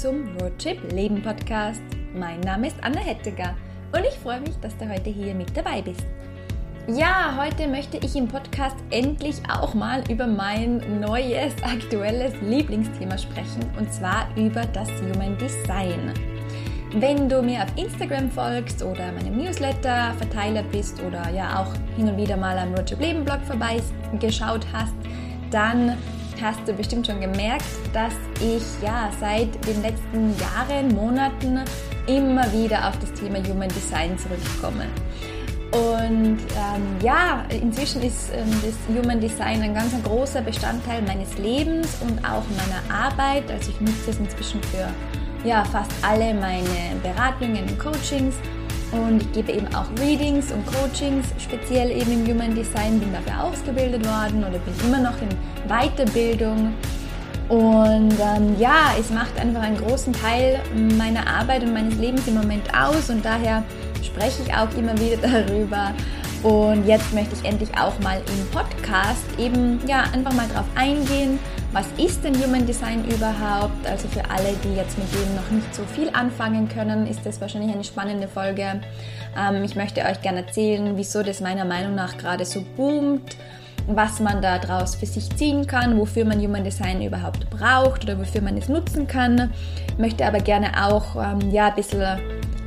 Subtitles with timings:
[0.00, 1.82] zum Roadtrip Leben Podcast.
[2.14, 3.54] Mein Name ist Anna Hetteger
[3.92, 6.06] und ich freue mich, dass du heute hier mit dabei bist.
[6.88, 13.60] Ja, heute möchte ich im Podcast endlich auch mal über mein neues, aktuelles Lieblingsthema sprechen
[13.78, 16.14] und zwar über das Human Design.
[16.94, 22.08] Wenn du mir auf Instagram folgst oder meinem Newsletter Verteiler bist oder ja auch hin
[22.08, 24.94] und wieder mal am Roadtrip Leben Blog vorbeigeschaut hast,
[25.50, 25.98] dann
[26.40, 31.60] hast du bestimmt schon gemerkt, dass ich ja seit den letzten Jahren, Monaten
[32.06, 34.86] immer wieder auf das Thema Human Design zurückkomme.
[35.72, 41.38] Und ähm, ja, inzwischen ist ähm, das Human Design ein ganz ein großer Bestandteil meines
[41.38, 43.48] Lebens und auch meiner Arbeit.
[43.50, 44.88] Also ich nutze es inzwischen für
[45.46, 48.34] ja, fast alle meine Beratungen und Coachings
[48.92, 53.44] und ich gebe eben auch Readings und Coachings, speziell eben im Human Design, bin dafür
[53.44, 55.28] ausgebildet worden oder bin immer noch in
[55.68, 56.74] Weiterbildung.
[57.48, 60.60] Und ähm, ja, es macht einfach einen großen Teil
[60.96, 63.64] meiner Arbeit und meines Lebens im Moment aus und daher
[64.02, 65.92] spreche ich auch immer wieder darüber.
[66.42, 71.38] Und jetzt möchte ich endlich auch mal im Podcast eben ja einfach mal drauf eingehen,
[71.72, 73.86] was ist denn Human Design überhaupt?
[73.86, 77.40] Also für alle, die jetzt mit dem noch nicht so viel anfangen können, ist das
[77.40, 78.80] wahrscheinlich eine spannende Folge.
[79.38, 83.36] Ähm, ich möchte euch gerne erzählen, wieso das meiner Meinung nach gerade so boomt,
[83.86, 88.18] was man da draus für sich ziehen kann, wofür man Human Design überhaupt braucht oder
[88.18, 89.52] wofür man es nutzen kann.
[89.88, 92.18] Ich möchte aber gerne auch ähm, ja, ein bisschen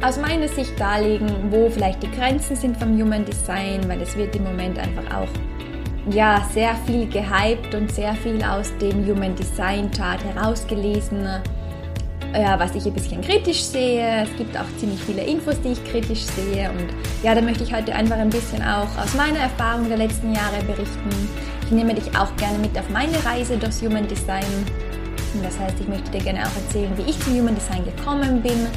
[0.01, 4.35] aus meiner Sicht darlegen, wo vielleicht die Grenzen sind vom Human Design, weil es wird
[4.35, 5.52] im Moment einfach auch
[6.11, 11.27] ja, sehr viel gehypt und sehr viel aus dem Human Design Chart herausgelesen,
[12.33, 14.23] ja, was ich ein bisschen kritisch sehe.
[14.23, 16.69] Es gibt auch ziemlich viele Infos, die ich kritisch sehe.
[16.71, 16.87] Und
[17.23, 20.63] ja, da möchte ich heute einfach ein bisschen auch aus meiner Erfahrung der letzten Jahre
[20.65, 21.09] berichten.
[21.65, 24.43] Ich nehme dich auch gerne mit auf meine Reise durchs Human Design.
[25.41, 28.67] Das heißt, ich möchte dir gerne auch erzählen, wie ich zum Human Design gekommen bin,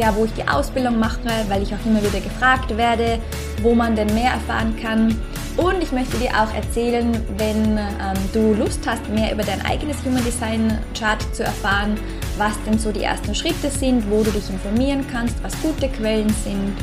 [0.00, 3.18] ja, wo ich die Ausbildung mache, weil ich auch immer wieder gefragt werde,
[3.62, 5.14] wo man denn mehr erfahren kann.
[5.56, 10.02] Und ich möchte dir auch erzählen, wenn ähm, du Lust hast, mehr über dein eigenes
[10.04, 11.98] Human Design Chart zu erfahren,
[12.38, 16.30] was denn so die ersten Schritte sind, wo du dich informieren kannst, was gute Quellen
[16.44, 16.74] sind.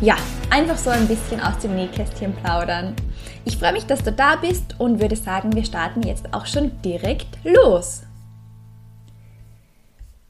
[0.00, 0.14] Ja,
[0.50, 2.94] einfach so ein bisschen aus dem Nähkästchen plaudern.
[3.44, 6.70] Ich freue mich, dass du da bist und würde sagen, wir starten jetzt auch schon
[6.82, 8.02] direkt los.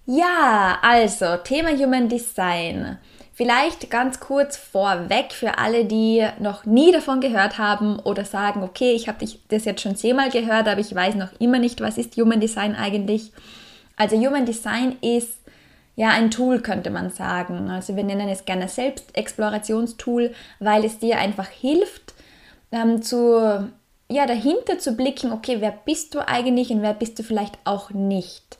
[0.04, 2.98] Ja, also Thema Human Design.
[3.34, 8.92] Vielleicht ganz kurz vorweg für alle, die noch nie davon gehört haben oder sagen, okay,
[8.92, 12.16] ich habe das jetzt schon zehnmal gehört, aber ich weiß noch immer nicht, was ist
[12.16, 13.32] Human Design eigentlich.
[13.96, 15.38] Also Human Design ist
[15.94, 17.70] ja ein Tool, könnte man sagen.
[17.70, 22.14] Also wir nennen es gerne Selbstexplorationstool, weil es dir einfach hilft,
[22.72, 23.70] ähm, zu,
[24.08, 27.90] ja, dahinter zu blicken, okay, wer bist du eigentlich und wer bist du vielleicht auch
[27.90, 28.58] nicht.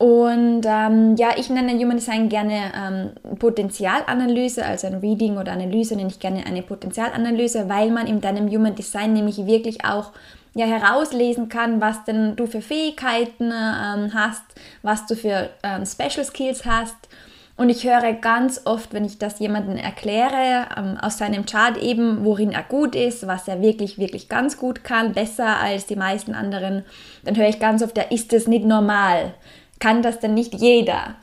[0.00, 5.94] Und ähm, ja, ich nenne Human Design gerne ähm, Potenzialanalyse, also ein Reading oder Analyse
[5.94, 10.12] nenne ich gerne eine Potenzialanalyse, weil man in deinem Human Design nämlich wirklich auch
[10.54, 14.42] ja, herauslesen kann, was denn du für Fähigkeiten ähm, hast,
[14.80, 16.96] was du für ähm, Special Skills hast.
[17.58, 22.24] Und ich höre ganz oft, wenn ich das jemandem erkläre, ähm, aus seinem Chart eben,
[22.24, 26.34] worin er gut ist, was er wirklich, wirklich ganz gut kann, besser als die meisten
[26.34, 26.86] anderen,
[27.22, 29.34] dann höre ich ganz oft, ja, ist das nicht normal?
[29.80, 31.16] Kann das denn nicht jeder?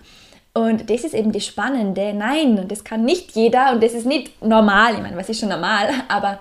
[0.54, 2.14] Und das ist eben das Spannende.
[2.14, 4.96] Nein, das kann nicht jeder und das ist nicht normal.
[4.96, 5.90] Ich meine, was ist schon normal?
[6.10, 6.40] Aber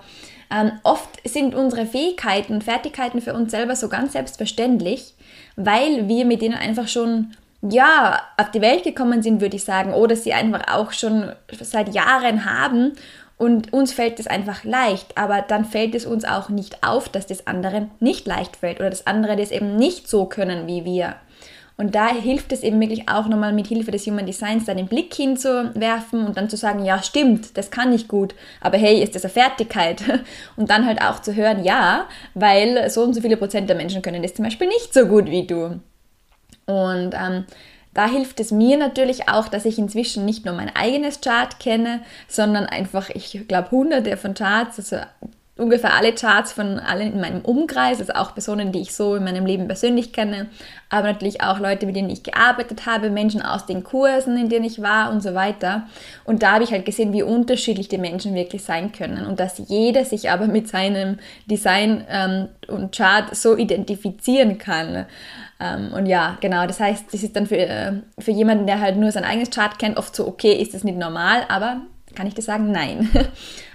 [0.51, 5.13] ähm, oft sind unsere Fähigkeiten und Fertigkeiten für uns selber so ganz selbstverständlich,
[5.55, 9.93] weil wir mit denen einfach schon ja, auf die Welt gekommen sind, würde ich sagen,
[9.93, 12.93] oder sie einfach auch schon seit Jahren haben
[13.37, 17.27] und uns fällt es einfach leicht, aber dann fällt es uns auch nicht auf, dass
[17.27, 21.15] das anderen nicht leicht fällt oder dass andere das eben nicht so können wie wir.
[21.77, 24.87] Und da hilft es eben wirklich auch nochmal mit Hilfe des Human Designs da den
[24.87, 29.13] Blick hinzuwerfen und dann zu sagen, ja, stimmt, das kann ich gut, aber hey, ist
[29.13, 30.01] das eine Fertigkeit?
[30.55, 34.01] Und dann halt auch zu hören, ja, weil so und so viele Prozent der Menschen
[34.01, 35.79] können das zum Beispiel nicht so gut wie du.
[36.65, 37.45] Und ähm,
[37.93, 42.01] da hilft es mir natürlich auch, dass ich inzwischen nicht nur mein eigenes Chart kenne,
[42.27, 44.97] sondern einfach, ich glaube, hunderte von Charts, also
[45.57, 49.23] ungefähr alle Charts von allen in meinem Umkreis, also auch Personen, die ich so in
[49.23, 50.47] meinem Leben persönlich kenne,
[50.89, 54.65] aber natürlich auch Leute, mit denen ich gearbeitet habe, Menschen aus den Kursen, in denen
[54.65, 55.83] ich war und so weiter.
[56.23, 59.61] Und da habe ich halt gesehen, wie unterschiedlich die Menschen wirklich sein können und dass
[59.67, 65.05] jeder sich aber mit seinem Design ähm, und Chart so identifizieren kann.
[65.59, 68.97] Ähm, und ja, genau, das heißt, das ist dann für, äh, für jemanden, der halt
[68.97, 71.81] nur sein eigenes Chart kennt, oft so, okay, ist das nicht normal, aber
[72.17, 72.71] Kann ich dir sagen?
[72.71, 73.09] Nein.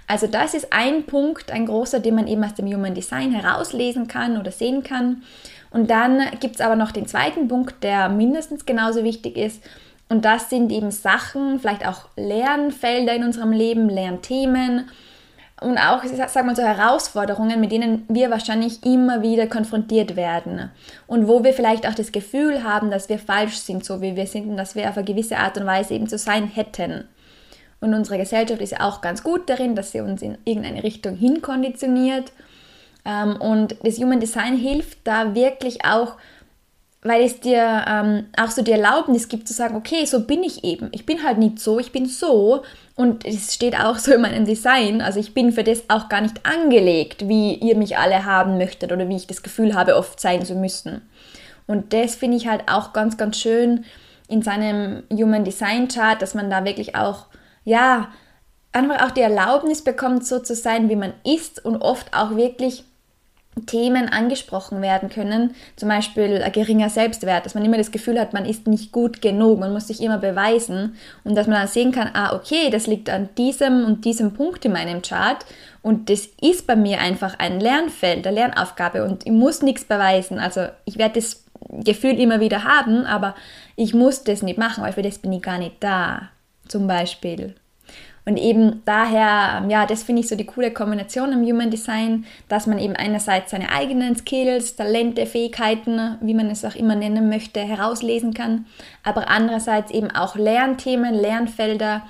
[0.05, 4.09] Also das ist ein Punkt, ein großer, den man eben aus dem Human Design herauslesen
[4.09, 5.23] kann oder sehen kann.
[5.71, 9.63] Und dann gibt es aber noch den zweiten Punkt, der mindestens genauso wichtig ist.
[10.09, 14.89] Und das sind eben Sachen, vielleicht auch Lernfelder in unserem Leben, Lernthemen,
[15.63, 20.71] und auch, sagen wir so, Herausforderungen, mit denen wir wahrscheinlich immer wieder konfrontiert werden
[21.07, 24.27] und wo wir vielleicht auch das Gefühl haben, dass wir falsch sind, so wie wir
[24.27, 27.05] sind und dass wir auf eine gewisse Art und Weise eben zu sein hätten.
[27.83, 31.15] Und unsere Gesellschaft ist ja auch ganz gut darin, dass sie uns in irgendeine Richtung
[31.15, 32.31] hinkonditioniert.
[33.05, 36.15] Ähm, und das Human Design hilft da wirklich auch,
[37.01, 40.63] weil es dir ähm, auch so die Erlaubnis gibt zu sagen, okay, so bin ich
[40.63, 40.87] eben.
[40.93, 42.63] Ich bin halt nicht so, ich bin so.
[42.95, 45.01] Und es steht auch so in meinem Design.
[45.01, 48.93] Also ich bin für das auch gar nicht angelegt, wie ihr mich alle haben möchtet
[48.93, 51.01] oder wie ich das Gefühl habe, oft sein zu müssen.
[51.67, 53.83] Und das finde ich halt auch ganz, ganz schön
[54.29, 57.25] in seinem Human Design Chart, dass man da wirklich auch,
[57.63, 58.09] ja,
[58.71, 62.83] einfach auch die Erlaubnis bekommt, so zu sein, wie man ist und oft auch wirklich
[63.67, 68.33] Themen angesprochen werden können, zum Beispiel ein geringer Selbstwert, dass man immer das Gefühl hat,
[68.33, 71.91] man ist nicht gut genug, man muss sich immer beweisen und dass man dann sehen
[71.91, 75.45] kann, ah, okay, das liegt an diesem und diesem Punkt in meinem Chart.
[75.83, 79.03] Und das ist bei mir einfach ein Lernfeld, eine Lernaufgabe.
[79.03, 80.39] Und ich muss nichts beweisen.
[80.39, 81.43] Also ich werde das
[81.83, 83.35] Gefühl immer wieder haben, aber
[83.75, 86.29] ich muss das nicht machen, weil für das bin ich gar nicht da,
[86.73, 87.53] zum Beispiel.
[88.25, 92.25] Und eben daher, ähm, ja, das finde ich so die coole Kombination im Human Design,
[92.47, 97.29] dass man eben einerseits seine eigenen Skills, Talente, Fähigkeiten, wie man es auch immer nennen
[97.29, 98.65] möchte, herauslesen kann,
[99.03, 102.01] aber andererseits eben auch Lernthemen, Lernfelder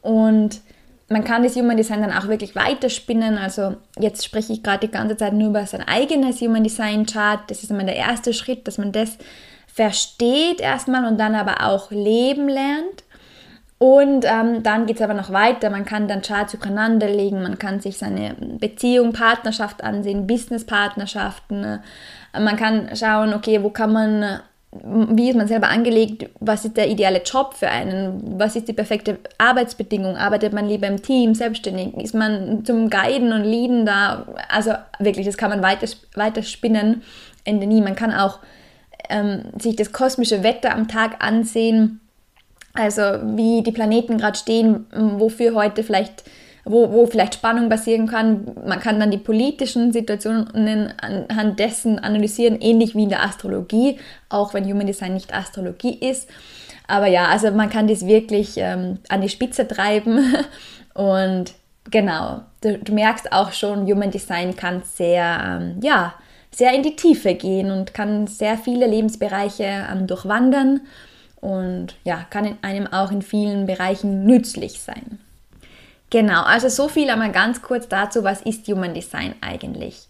[0.00, 0.60] und
[1.08, 3.36] man kann das Human Design dann auch wirklich weiterspinnen.
[3.36, 7.40] Also jetzt spreche ich gerade die ganze Zeit nur über sein eigenes Human Design Chart.
[7.48, 9.18] Das ist immer der erste Schritt, dass man das
[9.66, 13.03] versteht erstmal und dann aber auch leben lernt.
[13.78, 15.68] Und ähm, dann geht es aber noch weiter.
[15.68, 21.80] Man kann dann Charts übereinander legen, man kann sich seine Beziehung, Partnerschaft ansehen, Businesspartnerschaften.
[22.32, 24.40] Man kann schauen, okay, wo kann man,
[24.70, 28.72] wie ist man selber angelegt, was ist der ideale Job für einen, was ist die
[28.72, 34.24] perfekte Arbeitsbedingung, arbeitet man lieber im Team, selbstständig, ist man zum Guiden und Leaden da.
[34.48, 37.02] Also wirklich, das kann man weiter, weiter spinnen,
[37.44, 37.82] Ende nie.
[37.82, 38.38] Man kann auch
[39.10, 42.00] ähm, sich das kosmische Wetter am Tag ansehen
[42.74, 43.02] also
[43.36, 46.24] wie die Planeten gerade stehen, wofür heute vielleicht,
[46.64, 48.52] wo, wo vielleicht Spannung passieren kann.
[48.66, 53.98] Man kann dann die politischen Situationen anhand dessen analysieren, ähnlich wie in der Astrologie,
[54.28, 56.28] auch wenn Human Design nicht Astrologie ist.
[56.86, 60.34] Aber ja, also man kann das wirklich ähm, an die Spitze treiben
[60.94, 61.54] und
[61.90, 66.14] genau, du, du, merkst auch schon, Human Design kann sehr, ähm, ja,
[66.50, 70.80] sehr in die Tiefe gehen und kann sehr viele Lebensbereiche ähm, durchwandern
[71.44, 75.18] und ja, kann einem auch in vielen Bereichen nützlich sein.
[76.08, 80.08] Genau, also so viel einmal ganz kurz dazu, was ist Human Design eigentlich?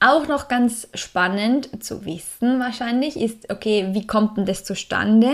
[0.00, 5.30] Auch noch ganz spannend zu wissen wahrscheinlich ist, okay, wie kommt denn das zustande?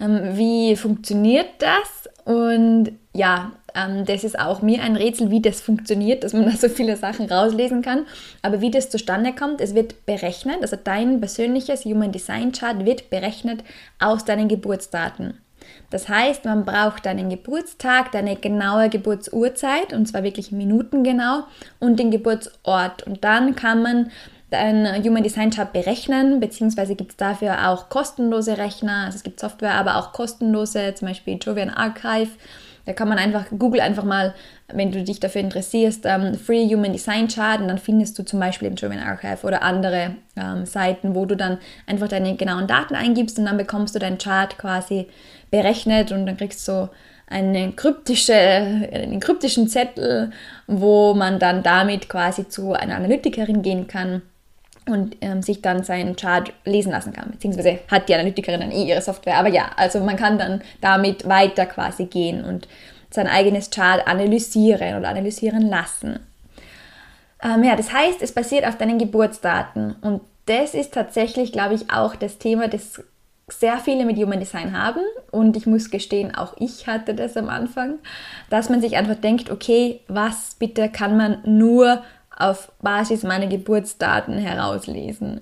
[0.00, 2.08] Ähm, wie funktioniert das?
[2.24, 6.52] Und ja, ähm, das ist auch mir ein Rätsel, wie das funktioniert, dass man da
[6.52, 8.06] so viele Sachen rauslesen kann.
[8.42, 13.10] Aber wie das zustande kommt, es wird berechnet, also dein persönliches Human Design Chart wird
[13.10, 13.62] berechnet
[13.98, 15.34] aus deinen Geburtsdaten.
[15.90, 21.44] Das heißt, man braucht deinen Geburtstag, deine genaue Geburtsurzeit, und zwar wirklich minutengenau,
[21.78, 23.02] und den Geburtsort.
[23.04, 24.10] Und dann kann man
[24.50, 29.04] dein Human Design Chart berechnen, beziehungsweise gibt es dafür auch kostenlose Rechner.
[29.06, 32.30] Also es gibt Software, aber auch kostenlose, zum Beispiel Jovian Archive
[32.88, 34.34] da kann man einfach, google einfach mal,
[34.72, 38.40] wenn du dich dafür interessierst, ähm, Free Human Design Chart und dann findest du zum
[38.40, 42.94] Beispiel im German Archive oder andere ähm, Seiten, wo du dann einfach deine genauen Daten
[42.94, 45.06] eingibst und dann bekommst du deinen Chart quasi
[45.50, 46.88] berechnet und dann kriegst du
[47.26, 50.30] eine kryptische, einen kryptischen Zettel,
[50.66, 54.22] wo man dann damit quasi zu einer Analytikerin gehen kann
[54.88, 57.30] und ähm, sich dann seinen Chart lesen lassen kann.
[57.32, 59.38] Beziehungsweise hat die Analytikerin dann eh ihre Software.
[59.38, 62.68] Aber ja, also man kann dann damit weiter quasi gehen und
[63.10, 66.20] sein eigenes Chart analysieren oder analysieren lassen.
[67.42, 69.96] Ähm, ja, das heißt, es basiert auf deinen Geburtsdaten.
[70.00, 73.02] Und das ist tatsächlich, glaube ich, auch das Thema, das
[73.50, 75.00] sehr viele mit Human Design haben.
[75.30, 77.98] Und ich muss gestehen, auch ich hatte das am Anfang,
[78.50, 82.02] dass man sich einfach denkt, okay, was bitte kann man nur
[82.38, 85.40] auf Basis meiner Geburtsdaten herauslesen.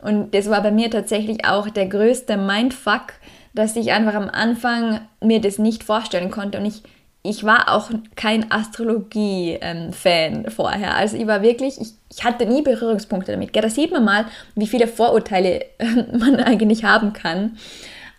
[0.00, 3.12] Und das war bei mir tatsächlich auch der größte Mindfuck,
[3.54, 6.58] dass ich einfach am Anfang mir das nicht vorstellen konnte.
[6.58, 6.82] Und ich,
[7.22, 10.96] ich war auch kein Astrologie-Fan vorher.
[10.96, 13.54] Also ich war wirklich, ich, ich hatte nie Berührungspunkte damit.
[13.54, 14.24] da sieht man mal,
[14.56, 15.66] wie viele Vorurteile
[16.18, 17.56] man eigentlich haben kann.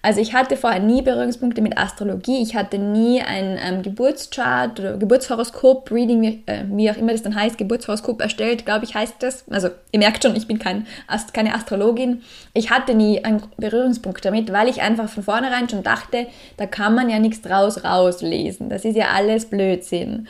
[0.06, 4.98] Also ich hatte vorher nie Berührungspunkte mit Astrologie, ich hatte nie ein ähm, Geburtschart oder
[4.98, 9.16] Geburtshoroskop, Reading, wie, äh, wie, auch immer das dann heißt, Geburtshoroskop erstellt, glaube ich, heißt
[9.20, 9.46] das.
[9.50, 10.86] Also ihr merkt schon, ich bin kein,
[11.32, 12.22] keine Astrologin.
[12.54, 16.96] Ich hatte nie einen Berührungspunkt damit, weil ich einfach von vornherein schon dachte, da kann
[16.96, 18.68] man ja nichts draus rauslesen.
[18.68, 20.28] Das ist ja alles Blödsinn.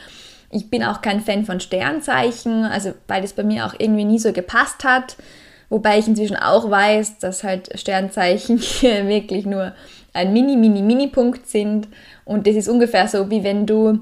[0.52, 4.20] Ich bin auch kein Fan von Sternzeichen, also weil das bei mir auch irgendwie nie
[4.20, 5.16] so gepasst hat.
[5.68, 9.72] Wobei ich inzwischen auch weiß, dass halt Sternzeichen wirklich nur
[10.12, 11.88] ein mini, mini, mini Punkt sind.
[12.24, 13.98] Und das ist ungefähr so, wie wenn du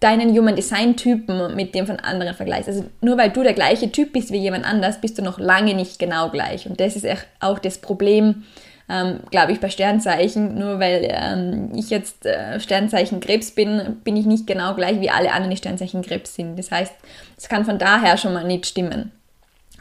[0.00, 2.68] deinen Human Design Typen mit dem von anderen vergleichst.
[2.68, 5.74] Also nur weil du der gleiche Typ bist wie jemand anders, bist du noch lange
[5.74, 6.68] nicht genau gleich.
[6.68, 7.06] Und das ist
[7.40, 8.44] auch das Problem,
[8.88, 10.58] ähm, glaube ich, bei Sternzeichen.
[10.58, 15.10] Nur weil ähm, ich jetzt äh, Sternzeichen Krebs bin, bin ich nicht genau gleich wie
[15.10, 16.58] alle anderen, die Sternzeichen Krebs sind.
[16.58, 16.94] Das heißt,
[17.36, 19.12] es kann von daher schon mal nicht stimmen.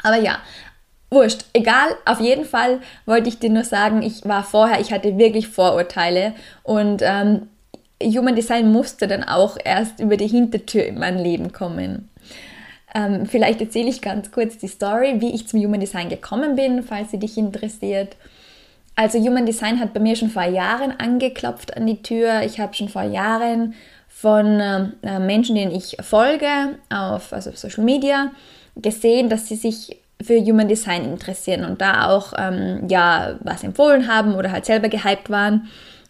[0.01, 0.39] Aber ja,
[1.15, 5.17] wurscht, egal, auf jeden Fall wollte ich dir nur sagen, ich war vorher, ich hatte
[5.17, 7.47] wirklich Vorurteile und ähm,
[8.03, 12.09] Human Design musste dann auch erst über die Hintertür in mein Leben kommen.
[12.93, 16.83] Ähm, vielleicht erzähle ich ganz kurz die Story, wie ich zum Human Design gekommen bin,
[16.83, 18.15] falls sie dich interessiert.
[18.95, 22.43] Also Human Design hat bei mir schon vor Jahren angeklopft an die Tür.
[22.43, 23.73] Ich habe schon vor Jahren
[24.07, 28.31] von äh, Menschen, denen ich folge, auf also Social Media,
[28.77, 34.07] gesehen, dass sie sich für Human Design interessieren und da auch ähm, ja was empfohlen
[34.07, 35.67] haben oder halt selber gehypt waren.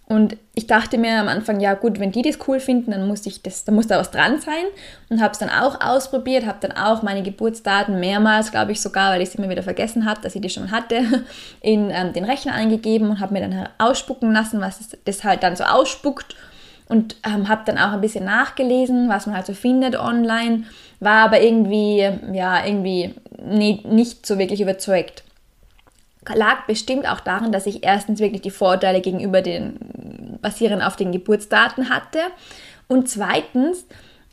[0.07, 3.25] Und ich dachte mir am Anfang, ja gut, wenn die das cool finden, dann muss
[3.25, 4.65] ich das, dann muss da was dran sein.
[5.09, 9.11] Und habe es dann auch ausprobiert, habe dann auch meine Geburtsdaten mehrmals, glaube ich sogar,
[9.11, 11.01] weil ich es immer wieder vergessen habe, dass ich die schon hatte,
[11.61, 15.55] in ähm, den Rechner eingegeben und habe mir dann ausspucken lassen, was das halt dann
[15.55, 16.35] so ausspuckt.
[16.87, 20.65] Und ähm, habe dann auch ein bisschen nachgelesen, was man halt so findet online,
[21.05, 25.23] war aber irgendwie, ja, irgendwie nicht so wirklich überzeugt
[26.33, 31.11] lag bestimmt auch daran, dass ich erstens wirklich die Vorteile gegenüber den basierend auf den
[31.11, 32.19] Geburtsdaten hatte
[32.87, 33.85] und zweitens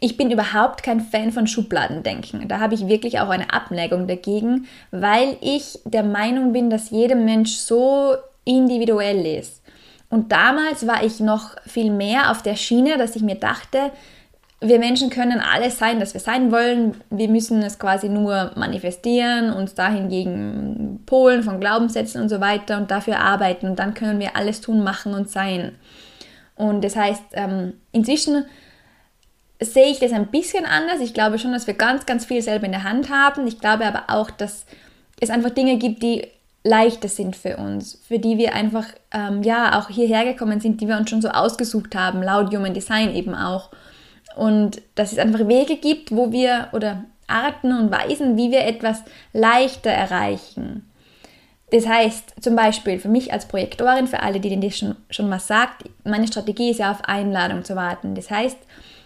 [0.05, 2.49] ich bin überhaupt kein Fan von Schubladendenken.
[2.49, 7.15] Da habe ich wirklich auch eine Abneigung dagegen, weil ich der Meinung bin, dass jeder
[7.15, 9.63] Mensch so individuell ist.
[10.11, 13.93] Und damals war ich noch viel mehr auf der Schiene, dass ich mir dachte,
[14.63, 16.95] wir Menschen können alles sein, das wir sein wollen.
[17.11, 22.91] Wir müssen es quasi nur manifestieren, uns dahingegen polen von Glaubenssätzen und so weiter und
[22.91, 23.67] dafür arbeiten.
[23.67, 25.73] Und dann können wir alles tun, machen und sein.
[26.55, 28.45] Und das heißt, ähm, inzwischen
[29.61, 31.01] sehe ich das ein bisschen anders.
[31.01, 33.47] Ich glaube schon, dass wir ganz, ganz viel selber in der Hand haben.
[33.47, 34.65] Ich glaube aber auch, dass
[35.21, 36.27] es einfach Dinge gibt, die
[36.65, 40.87] leichter sind für uns, für die wir einfach ähm, ja auch hierher gekommen sind, die
[40.87, 43.71] wir uns schon so ausgesucht haben, laut Human Design eben auch.
[44.37, 49.03] Und dass es einfach Wege gibt, wo wir oder Arten und Weisen, wie wir etwas
[49.33, 50.89] leichter erreichen.
[51.71, 55.31] Das heißt, zum Beispiel für mich als Projektorin, für alle, die denen das schon, schon
[55.31, 58.15] was sagt, meine Strategie ist ja auf Einladung zu warten.
[58.15, 58.59] Das heißt,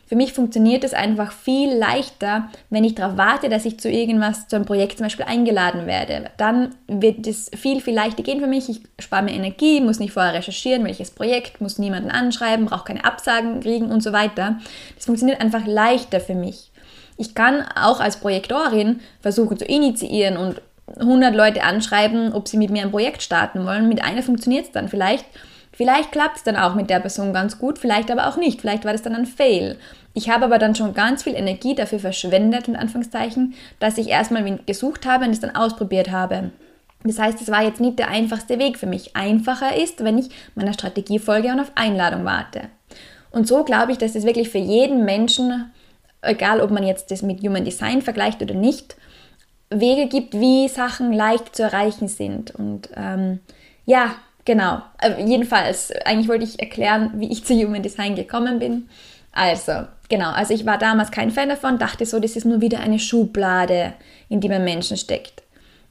[0.07, 4.47] für mich funktioniert es einfach viel leichter, wenn ich darauf warte, dass ich zu irgendwas,
[4.47, 6.31] zu einem Projekt zum Beispiel eingeladen werde.
[6.37, 8.69] Dann wird es viel, viel leichter gehen für mich.
[8.69, 13.05] Ich spare mir Energie, muss nicht vorher recherchieren, welches Projekt, muss niemanden anschreiben, brauche keine
[13.05, 14.59] Absagen kriegen und so weiter.
[14.95, 16.71] Das funktioniert einfach leichter für mich.
[17.19, 20.61] Ich kann auch als Projektorin versuchen zu initiieren und
[21.01, 23.89] 100 Leute anschreiben, ob sie mit mir ein Projekt starten wollen.
[23.89, 25.25] Mit einer funktioniert es dann vielleicht.
[25.77, 28.63] Vielleicht klappt es dann auch mit der Person ganz gut, vielleicht aber auch nicht.
[28.63, 29.77] Vielleicht war das dann ein Fail.
[30.15, 34.59] Ich habe aber dann schon ganz viel Energie dafür verschwendet, in Anführungszeichen, dass ich erstmal
[34.65, 36.51] gesucht habe und es dann ausprobiert habe.
[37.05, 39.15] Das heißt, es war jetzt nicht der einfachste Weg für mich.
[39.17, 42.63] Einfacher ist, wenn ich meiner Strategie folge und auf Einladung warte.
[43.31, 45.71] Und so glaube ich, dass es wirklich für jeden Menschen,
[46.23, 48.97] egal ob man jetzt das mit Human Design vergleicht oder nicht,
[49.69, 52.55] Wege gibt, wie Sachen leicht zu erreichen sind.
[52.55, 53.41] Und ähm,
[53.85, 54.15] ja,
[54.47, 58.89] Genau, äh, jedenfalls, eigentlich wollte ich erklären, wie ich zu Human Design gekommen bin.
[59.33, 59.73] Also,
[60.09, 62.99] genau, also ich war damals kein Fan davon, dachte so, das ist nur wieder eine
[62.99, 63.93] Schublade,
[64.29, 65.43] in die man Menschen steckt.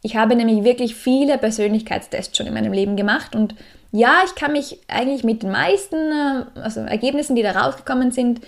[0.01, 3.55] Ich habe nämlich wirklich viele Persönlichkeitstests schon in meinem Leben gemacht und
[3.91, 8.39] ja, ich kann mich eigentlich mit den meisten äh, also Ergebnissen, die da rausgekommen sind,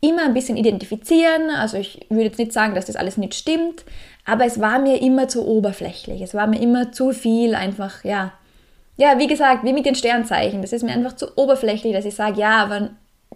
[0.00, 1.50] immer ein bisschen identifizieren.
[1.56, 3.84] Also ich würde jetzt nicht sagen, dass das alles nicht stimmt,
[4.26, 6.20] aber es war mir immer zu oberflächlich.
[6.20, 8.32] Es war mir immer zu viel einfach, ja,
[8.96, 10.62] ja, wie gesagt, wie mit den Sternzeichen.
[10.62, 12.90] Das ist mir einfach zu oberflächlich, dass ich sage, ja, aber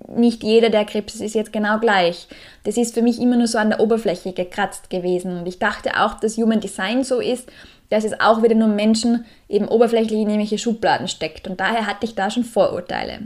[0.07, 2.29] nicht jeder, der Krebs ist, jetzt genau gleich.
[2.65, 5.39] Das ist für mich immer nur so an der Oberfläche gekratzt gewesen.
[5.39, 7.51] Und ich dachte auch, dass Human Design so ist,
[7.91, 11.49] dass es auch wieder nur Menschen eben oberflächlich in irgendwelche Schubladen steckt.
[11.49, 13.21] Und daher hatte ich da schon Vorurteile.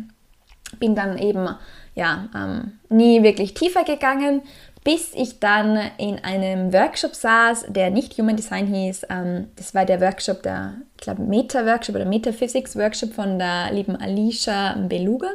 [0.78, 1.48] Bin dann eben
[1.94, 4.42] ja, ähm, nie wirklich tiefer gegangen,
[4.84, 9.06] bis ich dann in einem Workshop saß, der nicht Human Design hieß.
[9.10, 14.74] Ähm, das war der Workshop, der, ich glaube, Meta-Workshop oder Metaphysics-Workshop von der lieben Alicia
[14.88, 15.28] Beluga.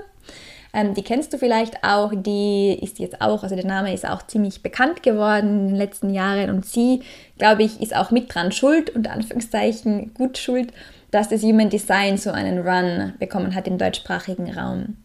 [0.74, 4.28] Ähm, die kennst du vielleicht auch, die ist jetzt auch, also der Name ist auch
[4.28, 7.04] ziemlich bekannt geworden in den letzten Jahren und sie,
[7.38, 10.74] glaube ich, ist auch mit dran schuld, unter Anführungszeichen gut schuld,
[11.10, 14.98] dass das Human Design so einen Run bekommen hat im deutschsprachigen Raum.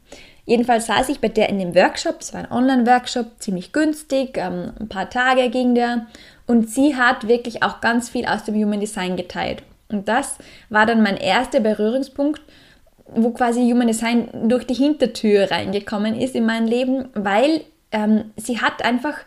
[0.45, 4.73] Jedenfalls saß ich bei der in dem Workshop, es war ein Online-Workshop, ziemlich günstig, ähm,
[4.81, 6.07] ein paar Tage ging der.
[6.47, 9.63] Und sie hat wirklich auch ganz viel aus dem Human Design geteilt.
[9.89, 12.41] Und das war dann mein erster Berührungspunkt,
[13.15, 18.61] wo quasi Human Design durch die Hintertür reingekommen ist in mein Leben, weil ähm, sie
[18.61, 19.19] hat einfach,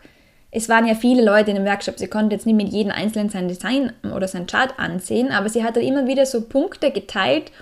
[0.50, 3.30] es waren ja viele Leute in dem Workshop, sie konnte jetzt nicht mit jedem Einzelnen
[3.30, 7.52] sein Design oder sein Chart ansehen, aber sie hat dann immer wieder so Punkte geteilt,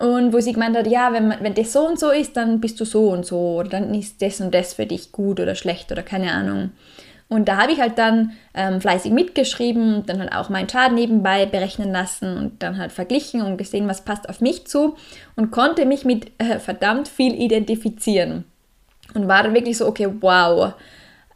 [0.00, 2.80] und wo sie gemeint hat, ja, wenn, wenn das so und so ist, dann bist
[2.80, 5.92] du so und so oder dann ist das und das für dich gut oder schlecht
[5.92, 6.70] oder keine Ahnung.
[7.28, 11.44] Und da habe ich halt dann ähm, fleißig mitgeschrieben, dann halt auch meinen Chart nebenbei
[11.44, 14.96] berechnen lassen und dann halt verglichen und gesehen, was passt auf mich zu
[15.36, 18.44] und konnte mich mit äh, verdammt viel identifizieren.
[19.14, 20.72] Und war dann wirklich so, okay, wow,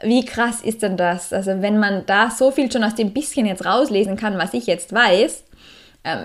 [0.00, 1.34] wie krass ist denn das?
[1.34, 4.66] Also wenn man da so viel schon aus dem bisschen jetzt rauslesen kann, was ich
[4.66, 5.44] jetzt weiß,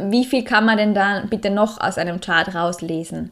[0.09, 3.31] wie viel kann man denn da bitte noch aus einem Chart rauslesen?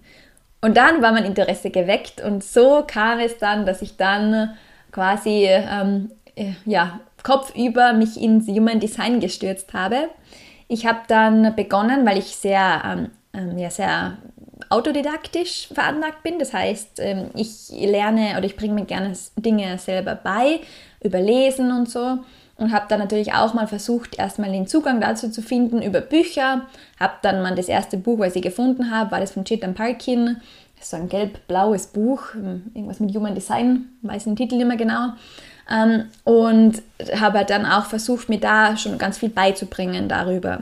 [0.61, 4.55] Und dann war mein Interesse geweckt und so kam es dann, dass ich dann
[4.91, 10.09] quasi ähm, äh, ja, kopfüber mich ins Human Design gestürzt habe.
[10.67, 14.17] Ich habe dann begonnen, weil ich sehr, ähm, ähm, ja, sehr
[14.69, 16.39] autodidaktisch veranlagt bin.
[16.39, 20.61] Das heißt, ähm, ich lerne oder ich bringe mir gerne Dinge selber bei,
[21.01, 22.19] überlesen und so
[22.57, 26.63] und habe dann natürlich auch mal versucht, erstmal den Zugang dazu zu finden über Bücher.
[26.99, 30.37] Habe dann mal das erste Buch, was ich gefunden habe, war das von Chetan Parkin.
[30.81, 35.13] So ein gelb-blaues Buch, irgendwas mit Human Design, weiß den Titel nicht mehr genau.
[35.69, 36.81] Ähm, und
[37.19, 40.61] habe dann auch versucht, mir da schon ganz viel beizubringen darüber.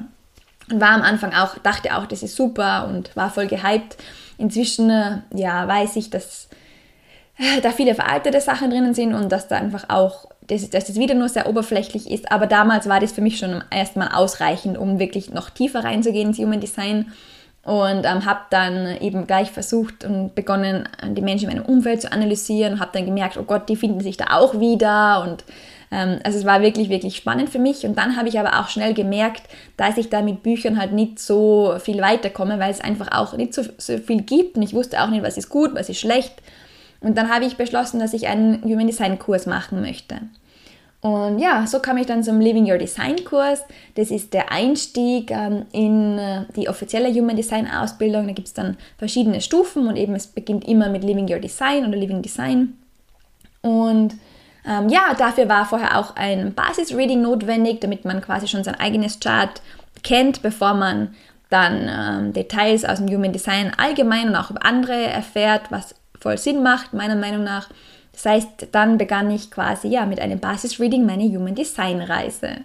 [0.71, 3.97] Und war am Anfang auch, dachte auch, das ist super und war voll gehypt.
[4.37, 6.49] Inzwischen, äh, ja, weiß ich, dass
[7.37, 10.97] äh, da viele veraltete Sachen drinnen sind und dass da einfach auch dass, dass das
[10.97, 14.99] wieder nur sehr oberflächlich ist, aber damals war das für mich schon erstmal ausreichend, um
[14.99, 17.11] wirklich noch tiefer reinzugehen ins Human Design
[17.63, 22.11] und ähm, habe dann eben gleich versucht und begonnen, die Menschen in meinem Umfeld zu
[22.11, 25.43] analysieren habe dann gemerkt, oh Gott, die finden sich da auch wieder und
[25.91, 28.69] ähm, also es war wirklich, wirklich spannend für mich und dann habe ich aber auch
[28.69, 29.43] schnell gemerkt,
[29.77, 33.55] dass ich da mit Büchern halt nicht so viel weiterkomme, weil es einfach auch nicht
[33.55, 36.33] so, so viel gibt und ich wusste auch nicht, was ist gut, was ist schlecht
[37.01, 40.21] und dann habe ich beschlossen, dass ich einen Human Design Kurs machen möchte.
[41.05, 43.63] Und ja, so kam ich dann zum Living Your Design Kurs.
[43.93, 48.25] Das ist der Einstieg ähm, in äh, die offizielle Human Design Ausbildung.
[48.25, 51.85] Da gibt es dann verschiedene Stufen und eben es beginnt immer mit Living Your Design
[51.85, 52.73] oder Living Design.
[53.61, 54.15] Und
[54.67, 59.19] ähm, ja, dafür war vorher auch ein Basis-Reading notwendig, damit man quasi schon sein eigenes
[59.19, 59.61] Chart
[60.01, 61.13] kennt, bevor man
[61.51, 65.93] dann ähm, Details aus dem Human Design allgemein und auch über andere erfährt, was
[66.25, 67.69] voll Sinn macht, meiner Meinung nach.
[68.11, 72.61] Das heißt, dann begann ich quasi ja mit einem Basis-Reading meine Human Design Reise.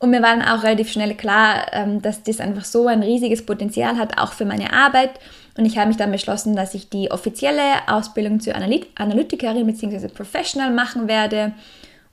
[0.00, 3.46] Und mir war dann auch relativ schnell klar, ähm, dass das einfach so ein riesiges
[3.46, 5.12] Potenzial hat, auch für meine Arbeit.
[5.56, 10.08] Und ich habe mich dann beschlossen, dass ich die offizielle Ausbildung zur Analyt Analytikerin bzw.
[10.08, 11.52] Professional machen werde.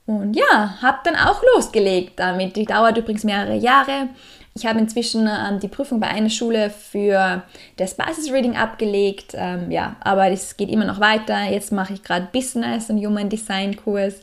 [0.06, 2.54] Und ja, habe dann auch losgelegt damit.
[2.54, 4.08] Die dauert übrigens mehrere Jahre.
[4.54, 7.42] Ich habe inzwischen ähm, die Prüfung bei einer Schule für
[7.76, 9.32] das Basisreading abgelegt.
[9.34, 11.44] Ähm, ja, aber das geht immer noch weiter.
[11.44, 14.16] Jetzt mache ich gerade Business und Human Design Kurs.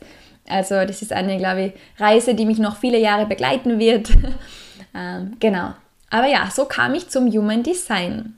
[0.48, 4.10] Also das ist eine, glaube ich, Reise, die mich noch viele Jahre begleiten wird.
[4.96, 5.74] ähm, genau.
[6.10, 8.36] Aber ja, so kam ich zum Human Design.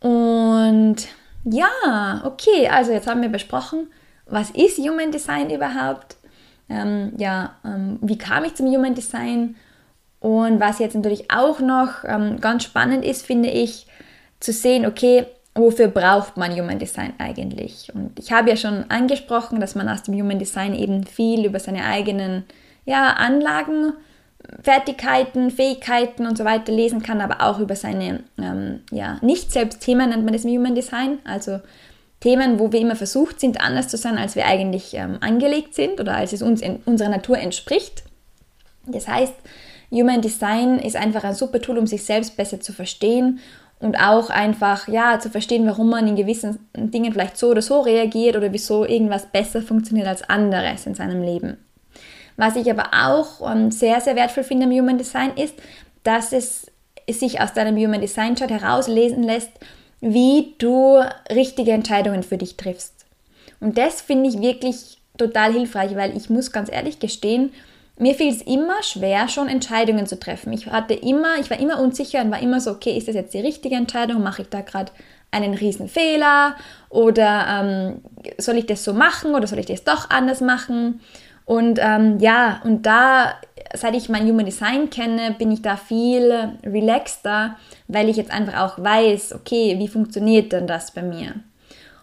[0.00, 0.96] Und
[1.44, 3.88] ja, okay, also jetzt haben wir besprochen,
[4.26, 6.16] was ist Human Design überhaupt?
[6.68, 9.56] Ähm, ja, ähm, wie kam ich zum Human Design?
[10.26, 13.86] Und was jetzt natürlich auch noch ähm, ganz spannend ist, finde ich,
[14.40, 17.92] zu sehen, okay, wofür braucht man Human Design eigentlich?
[17.94, 21.60] Und ich habe ja schon angesprochen, dass man aus dem Human Design eben viel über
[21.60, 22.42] seine eigenen
[22.86, 23.92] ja, Anlagen,
[24.64, 29.78] Fertigkeiten, Fähigkeiten und so weiter lesen kann, aber auch über seine ähm, ja, nicht selbst
[29.78, 31.60] Themen nennt man das im Human Design, also
[32.18, 36.00] Themen, wo wir immer versucht sind, anders zu sein, als wir eigentlich ähm, angelegt sind
[36.00, 38.02] oder als es uns in unserer Natur entspricht.
[38.88, 39.34] Das heißt,
[39.90, 43.40] Human Design ist einfach ein super Tool, um sich selbst besser zu verstehen
[43.78, 47.80] und auch einfach ja zu verstehen, warum man in gewissen Dingen vielleicht so oder so
[47.80, 51.58] reagiert oder wieso irgendwas besser funktioniert als anderes in seinem Leben.
[52.36, 55.54] Was ich aber auch ähm, sehr, sehr wertvoll finde im Human Design ist,
[56.02, 56.70] dass es
[57.08, 59.50] sich aus deinem Human Design Chart herauslesen lässt,
[60.00, 63.06] wie du richtige Entscheidungen für dich triffst.
[63.60, 67.52] Und das finde ich wirklich total hilfreich, weil ich muss ganz ehrlich gestehen,
[67.98, 70.52] mir fiel es immer schwer, schon Entscheidungen zu treffen.
[70.52, 73.32] Ich hatte immer, ich war immer unsicher und war immer so, okay, ist das jetzt
[73.34, 74.22] die richtige Entscheidung?
[74.22, 74.92] Mache ich da gerade
[75.30, 76.56] einen riesen Fehler?
[76.90, 78.02] Oder ähm,
[78.38, 81.00] soll ich das so machen oder soll ich das doch anders machen?
[81.46, 83.34] Und ähm, ja, und da,
[83.72, 87.56] seit ich mein Human Design kenne, bin ich da viel relaxter,
[87.88, 91.34] weil ich jetzt einfach auch weiß, okay, wie funktioniert denn das bei mir?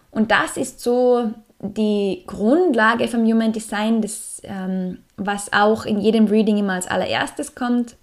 [0.10, 1.32] Und das ist so
[1.64, 7.56] die Grundlage vom Human Design, das, ähm, was auch in jedem Reading immer als allererstes
[7.56, 7.96] kommt.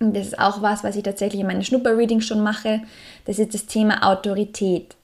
[0.00, 2.82] Das ist auch was, was ich tatsächlich in meinen Schnupper-Readings schon mache.
[3.24, 4.96] Das ist das Thema Autorität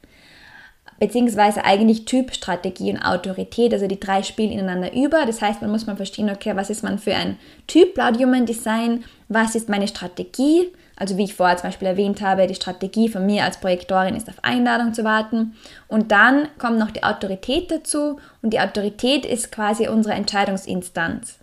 [0.98, 3.72] beziehungsweise eigentlich Typ, Strategie und Autorität.
[3.72, 5.26] Also die drei spielen ineinander über.
[5.26, 8.46] Das heißt, man muss mal verstehen, okay, was ist man für ein Typ laut Human
[8.46, 9.04] Design?
[9.28, 10.72] Was ist meine Strategie?
[10.96, 14.28] Also wie ich vorher zum Beispiel erwähnt habe, die Strategie von mir als Projektorin ist
[14.28, 15.57] auf Einladung zu warten.
[15.88, 18.18] Und dann kommt noch die Autorität dazu.
[18.42, 21.38] Und die Autorität ist quasi unsere Entscheidungsinstanz.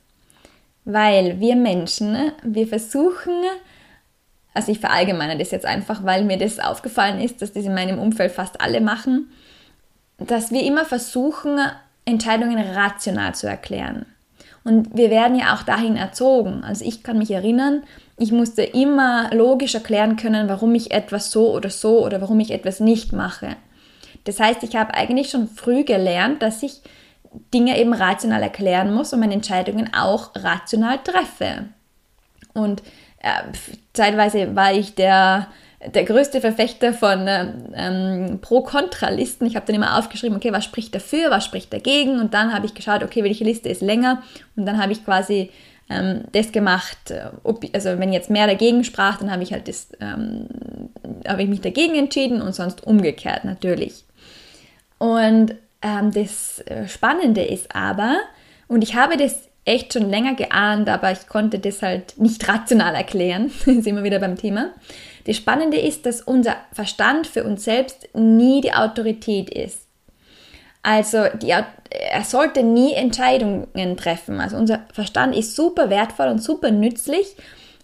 [0.85, 3.43] Weil wir Menschen, wir versuchen,
[4.53, 7.99] also ich verallgemeine das jetzt einfach, weil mir das aufgefallen ist, dass das in meinem
[7.99, 9.31] Umfeld fast alle machen,
[10.17, 11.59] dass wir immer versuchen,
[12.05, 14.05] Entscheidungen rational zu erklären.
[14.63, 16.63] Und wir werden ja auch dahin erzogen.
[16.63, 17.83] Also ich kann mich erinnern,
[18.21, 22.51] ich musste immer logisch erklären können, warum ich etwas so oder so oder warum ich
[22.51, 23.55] etwas nicht mache.
[24.25, 26.81] Das heißt, ich habe eigentlich schon früh gelernt, dass ich
[27.51, 31.69] Dinge eben rational erklären muss und meine Entscheidungen auch rational treffe.
[32.53, 32.83] Und
[33.23, 33.51] äh,
[33.93, 35.47] zeitweise war ich der
[35.95, 39.47] der größte Verfechter von ähm, Pro-Kontra-Listen.
[39.47, 42.67] Ich habe dann immer aufgeschrieben, okay, was spricht dafür, was spricht dagegen und dann habe
[42.67, 44.21] ich geschaut, okay, welche Liste ist länger
[44.55, 45.49] und dann habe ich quasi
[45.91, 49.67] ähm, das gemacht, äh, ob, also wenn jetzt mehr dagegen sprach, dann habe ich halt
[49.67, 50.47] das, ähm,
[51.27, 54.05] habe ich mich dagegen entschieden und sonst umgekehrt natürlich.
[54.97, 58.17] Und ähm, das äh, Spannende ist aber,
[58.67, 62.95] und ich habe das echt schon länger geahnt, aber ich konnte das halt nicht rational
[62.95, 64.71] erklären, sind wir wieder beim Thema.
[65.25, 69.87] Das Spannende ist, dass unser Verstand für uns selbst nie die Autorität ist.
[70.83, 74.39] Also die, er sollte nie Entscheidungen treffen.
[74.39, 77.35] Also unser Verstand ist super wertvoll und super nützlich,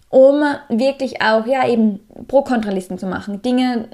[0.08, 3.88] um wirklich auch ja eben Pro-Kontralisten zu machen, Dinge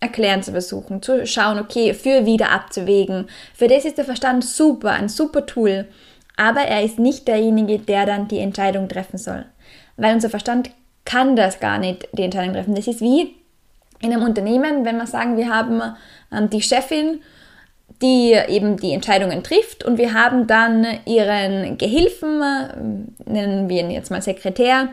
[0.00, 3.28] erklären zu versuchen, zu schauen, okay, für wieder abzuwägen.
[3.54, 5.86] Für das ist der Verstand super, ein super Tool.
[6.36, 9.44] Aber er ist nicht derjenige, der dann die Entscheidung treffen soll.
[9.96, 10.70] Weil unser Verstand
[11.04, 12.74] kann das gar nicht, die Entscheidung treffen.
[12.74, 13.34] Das ist wie
[14.00, 15.82] in einem Unternehmen, wenn wir sagen, wir haben
[16.32, 17.20] ähm, die Chefin,
[18.00, 23.90] die eben die Entscheidungen trifft und wir haben dann ihren Gehilfen, äh, nennen wir ihn
[23.90, 24.88] jetzt mal Sekretär,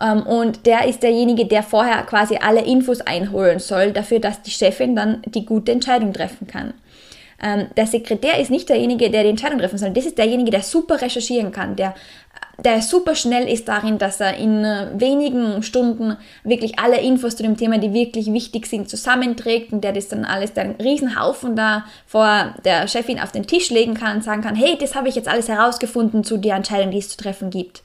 [0.00, 4.50] ähm, und der ist derjenige, der vorher quasi alle Infos einholen soll, dafür, dass die
[4.50, 6.74] Chefin dann die gute Entscheidung treffen kann.
[7.40, 9.90] Ähm, der Sekretär ist nicht derjenige, der die Entscheidung treffen soll.
[9.90, 11.94] Das ist derjenige, der super recherchieren kann, der
[12.64, 17.44] der super schnell ist darin, dass er in äh, wenigen Stunden wirklich alle Infos zu
[17.44, 21.84] dem Thema, die wirklich wichtig sind, zusammenträgt und der das dann alles, einen Riesenhaufen da
[22.06, 25.14] vor der Chefin auf den Tisch legen kann und sagen kann, hey, das habe ich
[25.14, 27.82] jetzt alles herausgefunden zu der Entscheidung, die es zu treffen gibt.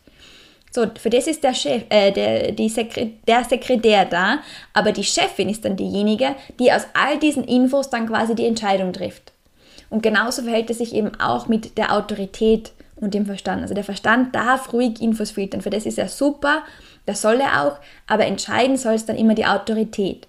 [0.71, 4.39] So, für das ist der Chef, äh, der, die Sekre der Sekretär da,
[4.73, 8.91] aber die Chefin ist dann diejenige, die aus all diesen Infos dann quasi die Entscheidung
[8.91, 9.33] trifft.
[9.91, 12.71] Und genauso verhält es sich eben auch mit der Autorität
[13.03, 13.61] und dem Verstand.
[13.61, 16.63] Also der Verstand darf ruhig Infos filtern, für das ist er super,
[17.05, 20.27] das soll er auch, aber entscheiden soll es dann immer die Autorität.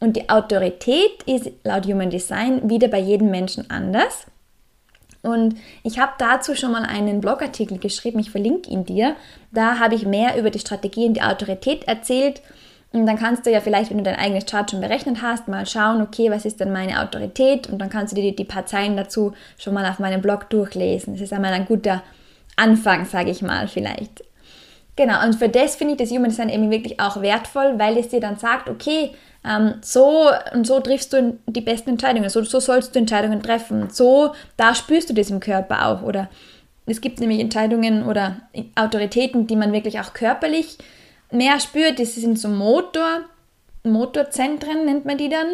[0.00, 4.26] Und die Autorität ist laut Human Design wieder bei jedem Menschen anders.
[5.22, 9.16] Und ich habe dazu schon mal einen Blogartikel geschrieben, ich verlinke ihn dir.
[9.52, 12.40] Da habe ich mehr über die Strategie und die Autorität erzählt
[12.92, 15.64] und dann kannst du ja vielleicht, wenn du dein eigenes Chart schon berechnet hast, mal
[15.64, 17.68] schauen, okay, was ist denn meine Autorität?
[17.68, 20.50] Und dann kannst du dir die, die paar Zeilen dazu schon mal auf meinem Blog
[20.50, 21.14] durchlesen.
[21.14, 22.02] Das ist einmal ein guter
[22.56, 24.24] Anfang, sage ich mal vielleicht.
[24.96, 28.08] Genau, und für das finde ich das Human Design eben wirklich auch wertvoll, weil es
[28.08, 29.12] dir dann sagt, okay,
[29.48, 33.88] ähm, so und so triffst du die besten Entscheidungen, so, so sollst du Entscheidungen treffen,
[33.90, 36.02] so, da spürst du das im Körper auch.
[36.02, 36.28] Oder
[36.86, 38.40] es gibt nämlich Entscheidungen oder
[38.74, 40.76] Autoritäten, die man wirklich auch körperlich
[41.30, 43.22] mehr spürt, das sind so Motor,
[43.82, 45.46] Motorzentren nennt man die dann.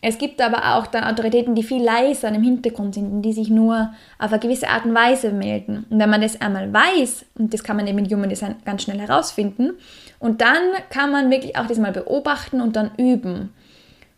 [0.00, 3.50] Es gibt aber auch dann Autoritäten, die viel leiser im Hintergrund sind und die sich
[3.50, 5.84] nur auf eine gewisse Art und Weise melden.
[5.90, 8.82] Und wenn man das einmal weiß, und das kann man eben mit Human Design ganz
[8.82, 9.72] schnell herausfinden,
[10.18, 13.52] und dann kann man wirklich auch das mal beobachten und dann üben.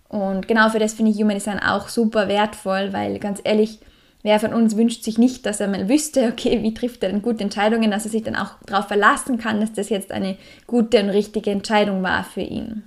[0.09, 3.81] Und genau für das finde ich Human Design auch super wertvoll, weil ganz ehrlich,
[4.23, 7.23] Wer von uns wünscht sich nicht, dass er mal wüsste, okay, wie trifft er denn
[7.23, 11.01] gute Entscheidungen, dass er sich dann auch darauf verlassen kann, dass das jetzt eine gute
[11.01, 12.83] und richtige Entscheidung war für ihn.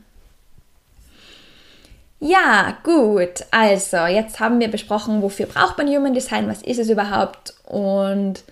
[2.20, 3.46] Ja, gut.
[3.52, 8.44] Also, jetzt haben wir besprochen, wofür braucht man Human Design, was ist es überhaupt und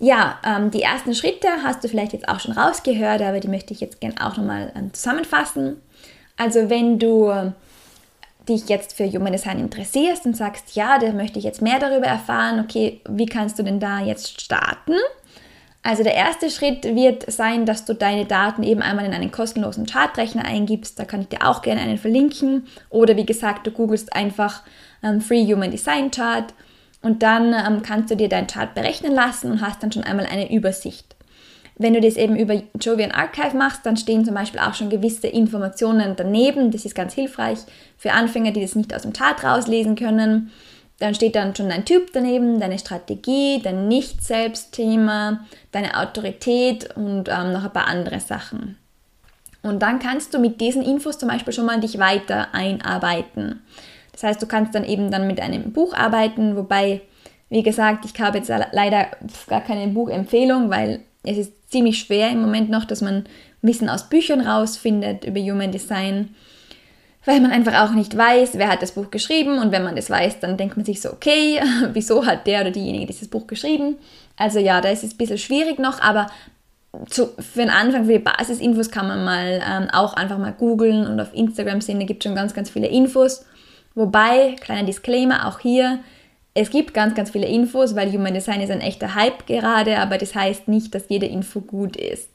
[0.00, 3.74] ja, ähm, die ersten Schritte hast du vielleicht jetzt auch schon rausgehört, aber die möchte
[3.74, 5.76] ich jetzt gerne auch nochmal ähm, zusammenfassen.
[6.38, 7.52] Also wenn du
[8.50, 12.06] dich jetzt für Human Design interessierst und sagst, ja, da möchte ich jetzt mehr darüber
[12.06, 14.94] erfahren, okay, wie kannst du denn da jetzt starten?
[15.82, 19.86] Also der erste Schritt wird sein, dass du deine Daten eben einmal in einen kostenlosen
[19.86, 20.98] Chartrechner eingibst.
[20.98, 22.66] Da kann ich dir auch gerne einen verlinken.
[22.90, 24.62] Oder wie gesagt, du googelst einfach
[25.02, 26.52] ähm, Free Human Design Chart
[27.00, 30.26] und dann ähm, kannst du dir deinen Chart berechnen lassen und hast dann schon einmal
[30.26, 31.09] eine Übersicht.
[31.80, 35.28] Wenn du das eben über Jovian Archive machst, dann stehen zum Beispiel auch schon gewisse
[35.28, 36.70] Informationen daneben.
[36.70, 37.60] Das ist ganz hilfreich
[37.96, 40.50] für Anfänger, die das nicht aus dem Chart rauslesen können.
[40.98, 47.52] Dann steht dann schon dein Typ daneben, deine Strategie, dein Nicht-Selbst-Thema, deine Autorität und ähm,
[47.54, 48.76] noch ein paar andere Sachen.
[49.62, 53.62] Und dann kannst du mit diesen Infos zum Beispiel schon mal dich weiter einarbeiten.
[54.12, 57.00] Das heißt, du kannst dann eben dann mit einem Buch arbeiten, wobei,
[57.48, 59.06] wie gesagt, ich habe jetzt leider
[59.46, 63.24] gar keine Buchempfehlung, weil es ist ziemlich schwer im Moment noch, dass man
[63.62, 66.34] Wissen aus Büchern rausfindet über Human Design,
[67.24, 70.10] weil man einfach auch nicht weiß, wer hat das Buch geschrieben und wenn man das
[70.10, 71.60] weiß, dann denkt man sich so, okay,
[71.92, 73.96] wieso hat der oder diejenige dieses Buch geschrieben?
[74.36, 76.28] Also ja, da ist es ein bisschen schwierig noch, aber
[77.08, 81.06] zu, für den Anfang, für die Basisinfos kann man mal ähm, auch einfach mal googeln
[81.06, 83.44] und auf Instagram sehen, da gibt es schon ganz, ganz viele Infos.
[83.94, 86.00] Wobei, kleiner Disclaimer auch hier,
[86.54, 90.18] es gibt ganz, ganz viele Infos, weil Human Design ist ein echter Hype gerade, aber
[90.18, 92.28] das heißt nicht, dass jede Info gut ist.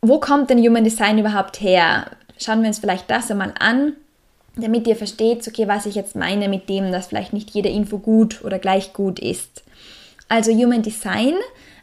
[0.00, 2.06] Wo kommt denn Human Design überhaupt her?
[2.38, 3.94] Schauen wir uns vielleicht das einmal an,
[4.56, 7.98] damit ihr versteht, okay, was ich jetzt meine mit dem, dass vielleicht nicht jede Info
[7.98, 9.62] gut oder gleich gut ist.
[10.28, 11.34] Also Human Design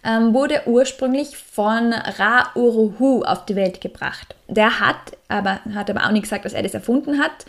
[0.04, 4.36] ähm, wurde ursprünglich von Ra Uruhu auf die Welt gebracht.
[4.48, 7.46] Der hat aber, hat aber auch nicht gesagt, dass er das erfunden hat,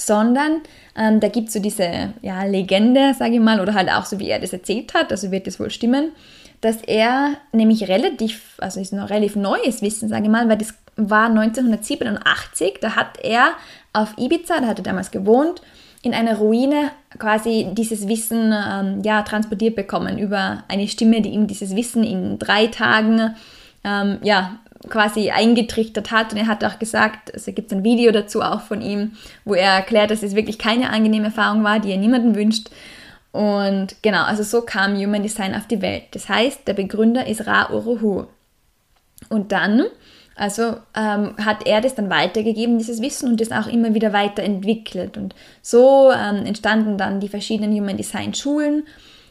[0.00, 0.60] sondern
[0.96, 4.18] ähm, da gibt es so diese ja, Legende, sage ich mal, oder halt auch so,
[4.18, 6.12] wie er das erzählt hat, also wird das wohl stimmen,
[6.60, 10.74] dass er nämlich relativ, also ist noch relativ neues Wissen, sage ich mal, weil das
[10.96, 13.52] war 1987, da hat er
[13.92, 15.62] auf Ibiza, da hat er damals gewohnt,
[16.02, 21.46] in einer Ruine quasi dieses Wissen ähm, ja, transportiert bekommen über eine Stimme, die ihm
[21.46, 23.34] dieses Wissen in drei Tagen
[23.84, 26.32] ähm, ja, quasi eingetrichtert hat.
[26.32, 29.12] Und er hat auch gesagt, also gibt ein Video dazu auch von ihm,
[29.44, 32.70] wo er erklärt, dass es wirklich keine angenehme Erfahrung war, die er niemandem wünscht.
[33.32, 36.04] Und genau, also so kam Human Design auf die Welt.
[36.12, 38.24] Das heißt, der Begründer ist Ra Uruhu.
[39.28, 39.84] Und dann,
[40.34, 45.16] also ähm, hat er das dann weitergegeben, dieses Wissen, und das auch immer wieder weiterentwickelt.
[45.16, 48.84] Und so ähm, entstanden dann die verschiedenen Human Design Schulen,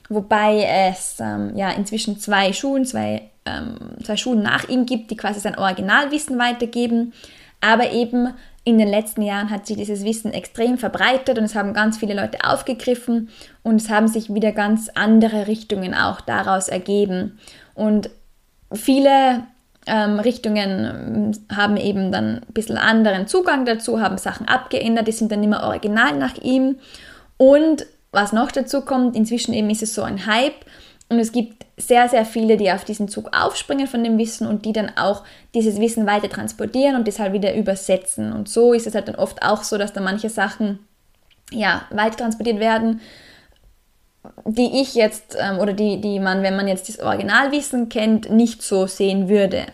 [0.08, 5.18] wobei es ähm, ja inzwischen zwei Schulen, zwei ähm, zwei Schulen nach ihm gibt, die
[5.18, 7.14] quasi sein Originalwissen weitergeben.
[7.62, 8.34] Aber eben
[8.64, 12.14] in den letzten Jahren hat sich dieses Wissen extrem verbreitet und es haben ganz viele
[12.14, 13.30] Leute aufgegriffen
[13.64, 17.40] und es haben sich wieder ganz andere Richtungen auch daraus ergeben.
[17.74, 18.10] Und
[18.72, 19.44] viele
[19.88, 25.14] ähm, Richtungen ähm, haben eben dann ein bisschen anderen Zugang dazu, haben Sachen abgeändert, die
[25.14, 26.78] sind dann immer original nach ihm.
[27.38, 30.66] Und was noch dazu kommt, inzwischen eben ist es so ein Hype
[31.10, 34.66] und es gibt sehr, sehr viele, die auf diesen Zug aufspringen von dem Wissen und
[34.66, 35.24] die dann auch
[35.56, 38.34] dieses Wissen weiter transportieren und das halt wieder übersetzen.
[38.34, 40.80] Und so ist es halt dann oft auch so, dass da manche Sachen
[41.52, 43.02] ja, weiter transportiert werden,
[44.46, 48.62] die ich jetzt ähm, oder die, die man, wenn man jetzt das Originalwissen kennt, nicht
[48.62, 49.66] so sehen würde.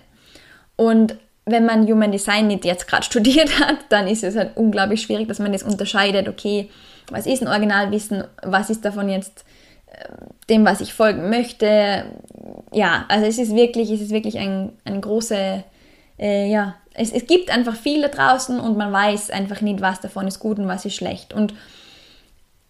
[0.75, 5.01] Und wenn man Human Design nicht jetzt gerade studiert hat, dann ist es halt unglaublich
[5.01, 6.69] schwierig, dass man das unterscheidet, okay,
[7.09, 9.43] was ist ein Originalwissen, was ist davon jetzt
[10.49, 12.05] dem, was ich folgen möchte.
[12.71, 15.63] Ja, also es ist wirklich, es ist wirklich ein, ein große,
[16.19, 20.01] äh, ja, es, es gibt einfach viel da draußen und man weiß einfach nicht, was
[20.01, 21.33] davon ist gut und was ist schlecht.
[21.33, 21.53] Und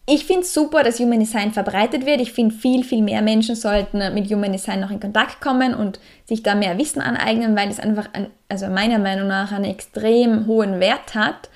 [0.08, 2.22] ich finde es super, dass Human Design verbreitet wird.
[2.22, 6.00] Ich finde, viel, viel mehr Menschen sollten mit Human Design noch in Kontakt kommen und
[6.26, 10.46] sich da mehr Wissen aneignen, weil es einfach, ein, also meiner Meinung nach, einen extrem
[10.46, 11.50] hohen Wert hat.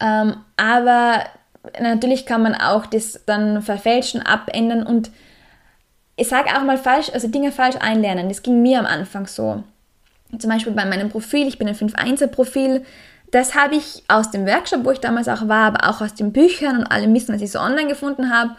[0.00, 1.24] Ähm, aber
[1.80, 5.10] natürlich kann man auch das dann verfälschen, abändern und
[6.16, 8.28] ich sage auch mal falsch, also Dinge falsch einlernen.
[8.28, 9.64] Das ging mir am Anfang so.
[10.38, 12.84] Zum Beispiel bei meinem Profil, ich bin ein 5-1er-Profil,
[13.30, 16.32] das habe ich aus dem Workshop, wo ich damals auch war, aber auch aus den
[16.32, 18.52] Büchern und allem Wissen, was ich so online gefunden habe,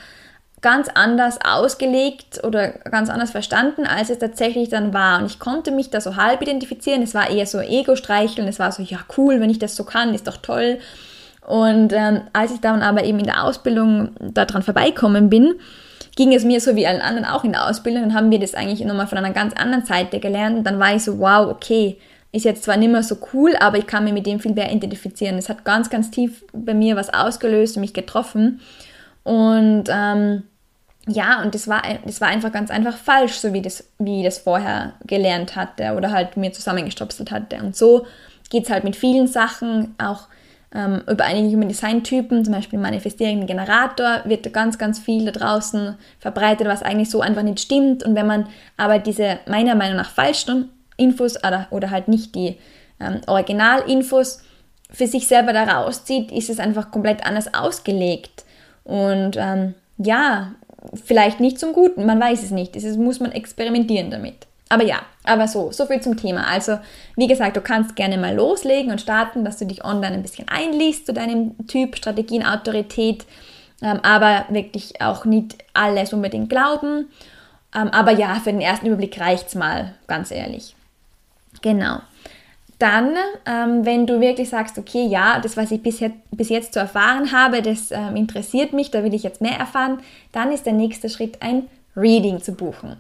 [0.62, 5.20] ganz anders ausgelegt oder ganz anders verstanden, als es tatsächlich dann war.
[5.20, 7.04] Und ich konnte mich da so halb identifizieren.
[7.04, 8.48] Es war eher so Ego-Streicheln.
[8.48, 10.80] Es war so, ja cool, wenn ich das so kann, ist doch toll.
[11.47, 15.55] Und ähm, als ich dann aber eben in der Ausbildung daran vorbeikommen bin,
[16.15, 18.55] ging es mir so wie allen anderen auch in der Ausbildung und haben wir das
[18.55, 20.58] eigentlich nochmal von einer ganz anderen Seite gelernt.
[20.58, 21.97] Und dann war ich so, wow, okay,
[22.31, 24.71] ist jetzt zwar nicht mehr so cool, aber ich kann mich mit dem viel mehr
[24.71, 25.38] identifizieren.
[25.38, 28.60] Es hat ganz, ganz tief bei mir was ausgelöst und mich getroffen.
[29.23, 30.43] Und ähm,
[31.08, 34.25] ja, und das war, das war einfach ganz einfach falsch, so wie, das, wie ich
[34.25, 37.58] das vorher gelernt hatte oder halt mir zusammengestopselt hatte.
[37.58, 38.05] Und so
[38.49, 40.27] geht es halt mit vielen Sachen, auch
[40.73, 45.32] ähm, über einige Human Design Typen, zum Beispiel manifestierenden Generator, wird ganz, ganz viel da
[45.32, 48.04] draußen verbreitet, was eigentlich so einfach nicht stimmt.
[48.04, 48.47] Und wenn man
[48.78, 52.58] aber diese meiner Meinung nach falschen Infos oder, oder halt nicht die
[52.99, 54.41] ähm, Originalinfos
[54.91, 58.45] für sich selber da rauszieht, ist es einfach komplett anders ausgelegt.
[58.84, 60.54] Und ähm, ja,
[60.93, 62.75] vielleicht nicht zum Guten, man weiß es nicht.
[62.75, 64.47] Das muss man experimentieren damit.
[64.69, 66.47] Aber ja, aber so, so viel zum Thema.
[66.47, 66.80] Also,
[67.15, 70.47] wie gesagt, du kannst gerne mal loslegen und starten, dass du dich online ein bisschen
[70.47, 73.25] einliest zu deinem Typ, Strategien, Autorität,
[73.82, 77.10] ähm, aber wirklich auch nicht alles unbedingt glauben.
[77.75, 80.75] Ähm, aber ja, für den ersten Überblick reicht es mal, ganz ehrlich.
[81.62, 81.99] Genau.
[82.80, 86.73] Dann, ähm, wenn du wirklich sagst, okay, ja, das, was ich bis jetzt, bis jetzt
[86.73, 89.99] zu erfahren habe, das ähm, interessiert mich, da will ich jetzt mehr erfahren,
[90.32, 92.97] dann ist der nächste Schritt, ein Reading zu buchen.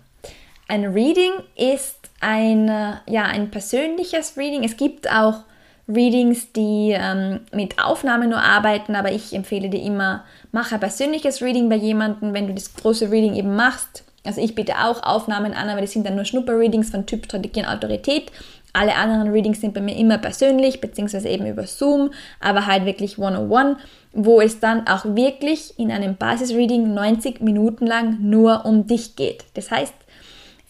[0.67, 2.67] Ein Reading ist ein,
[3.07, 4.63] ja, ein persönliches Reading.
[4.63, 5.43] Es gibt auch
[5.87, 11.41] Readings, die ähm, mit Aufnahmen nur arbeiten, aber ich empfehle dir immer, mach ein persönliches
[11.43, 14.03] Reading bei jemandem, wenn du das große Reading eben machst.
[14.25, 17.59] Also ich biete auch Aufnahmen an, aber das sind dann nur Schnupper-Readings von Typ, Strategie
[17.59, 18.31] und Autorität.
[18.73, 23.19] Alle anderen Readings sind bei mir immer persönlich, beziehungsweise eben über Zoom, aber halt wirklich
[23.19, 23.77] one-on-one,
[24.11, 29.45] wo es dann auch wirklich in einem Basis-Reading 90 Minuten lang nur um dich geht.
[29.53, 29.93] Das heißt,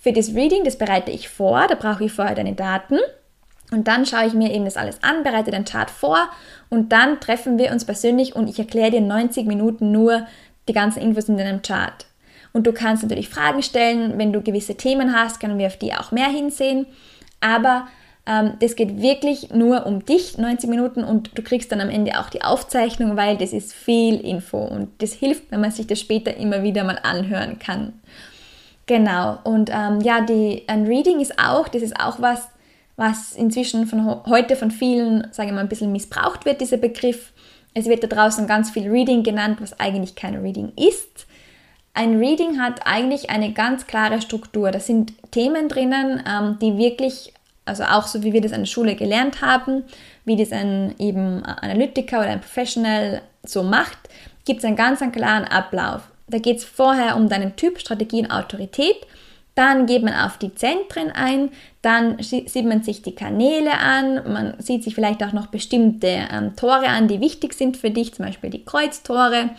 [0.05, 2.99] für das Reading, das bereite ich vor, da brauche ich vorher deine Daten.
[3.71, 6.29] Und dann schaue ich mir eben das alles an, bereite den Chart vor
[6.69, 10.27] und dann treffen wir uns persönlich und ich erkläre dir 90 Minuten nur
[10.67, 12.05] die ganzen Infos in deinem Chart.
[12.53, 15.95] Und du kannst natürlich Fragen stellen, wenn du gewisse Themen hast, können wir auf die
[15.95, 16.85] auch mehr hinsehen.
[17.41, 17.87] Aber
[18.27, 22.19] ähm, das geht wirklich nur um dich, 90 Minuten, und du kriegst dann am Ende
[22.19, 25.99] auch die Aufzeichnung, weil das ist viel Info und das hilft, wenn man sich das
[25.99, 27.93] später immer wieder mal anhören kann.
[28.87, 32.47] Genau, und ähm, ja, die, ein Reading ist auch, das ist auch was,
[32.97, 37.33] was inzwischen von heute von vielen, sage ich mal, ein bisschen missbraucht wird, dieser Begriff.
[37.73, 41.25] Es wird da draußen ganz viel Reading genannt, was eigentlich kein Reading ist.
[41.93, 44.71] Ein Reading hat eigentlich eine ganz klare Struktur.
[44.71, 47.33] Da sind Themen drinnen, ähm, die wirklich,
[47.65, 49.83] also auch so wie wir das an der Schule gelernt haben,
[50.25, 53.97] wie das ein eben Analytiker oder ein Professional so macht,
[54.45, 56.03] gibt es einen ganz einen klaren Ablauf.
[56.27, 58.97] Da geht es vorher um deinen Typ, Strategie und Autorität.
[59.55, 61.49] Dann geht man auf die Zentren ein,
[61.81, 66.57] dann sieht man sich die Kanäle an, man sieht sich vielleicht auch noch bestimmte ähm,
[66.57, 69.51] Tore an, die wichtig sind für dich, zum Beispiel die Kreuztore.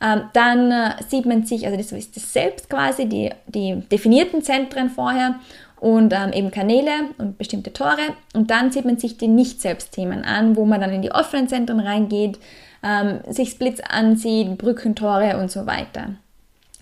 [0.00, 4.42] Ähm, dann äh, sieht man sich, also das ist das Selbst quasi, die, die definierten
[4.42, 5.36] Zentren vorher
[5.80, 8.14] und ähm, eben Kanäle und bestimmte Tore.
[8.34, 11.78] Und dann sieht man sich die Nicht-Selbst-Themen an, wo man dann in die offenen Zentren
[11.78, 12.38] reingeht,
[12.86, 16.10] ähm, sich Splits ansieht, Brückentore und so weiter.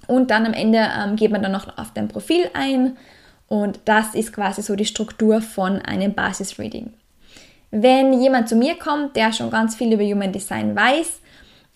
[0.06, 2.96] Und dann am Ende ähm, geht man dann noch auf dein Profil ein
[3.48, 6.92] und das ist quasi so die Struktur von einem Basis-Reading.
[7.70, 11.20] Wenn jemand zu mir kommt, der schon ganz viel über Human Design weiß,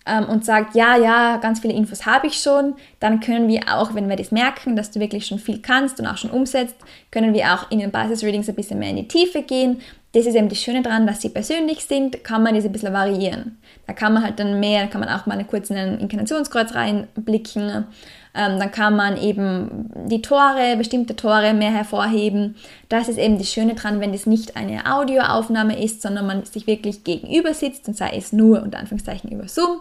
[0.09, 3.95] ähm, und sagt, ja, ja, ganz viele Infos habe ich schon, dann können wir auch,
[3.95, 6.77] wenn wir das merken, dass du wirklich schon viel kannst und auch schon umsetzt,
[7.11, 9.81] können wir auch in den Basis-Readings ein bisschen mehr in die Tiefe gehen.
[10.19, 12.93] Das ist eben das Schöne daran, dass sie persönlich sind, kann man das ein bisschen
[12.93, 13.57] variieren.
[13.87, 17.87] Da kann man halt dann mehr, kann man auch mal kurz in ein Inkarnationskreuz reinblicken.
[18.35, 22.57] Ähm, dann kann man eben die Tore, bestimmte Tore mehr hervorheben.
[22.89, 26.67] Das ist eben das Schöne dran, wenn das nicht eine Audioaufnahme ist, sondern man sich
[26.67, 29.79] wirklich gegenüber sitzt und sei es nur unter Anführungszeichen über Zoom,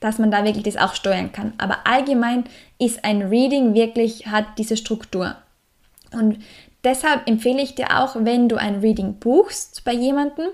[0.00, 1.54] dass man da wirklich das auch steuern kann.
[1.56, 2.44] Aber allgemein
[2.78, 5.34] ist ein Reading wirklich, hat diese Struktur.
[6.12, 6.38] Und
[6.88, 10.48] deshalb empfehle ich dir auch, wenn du ein Reading buchst bei jemandem,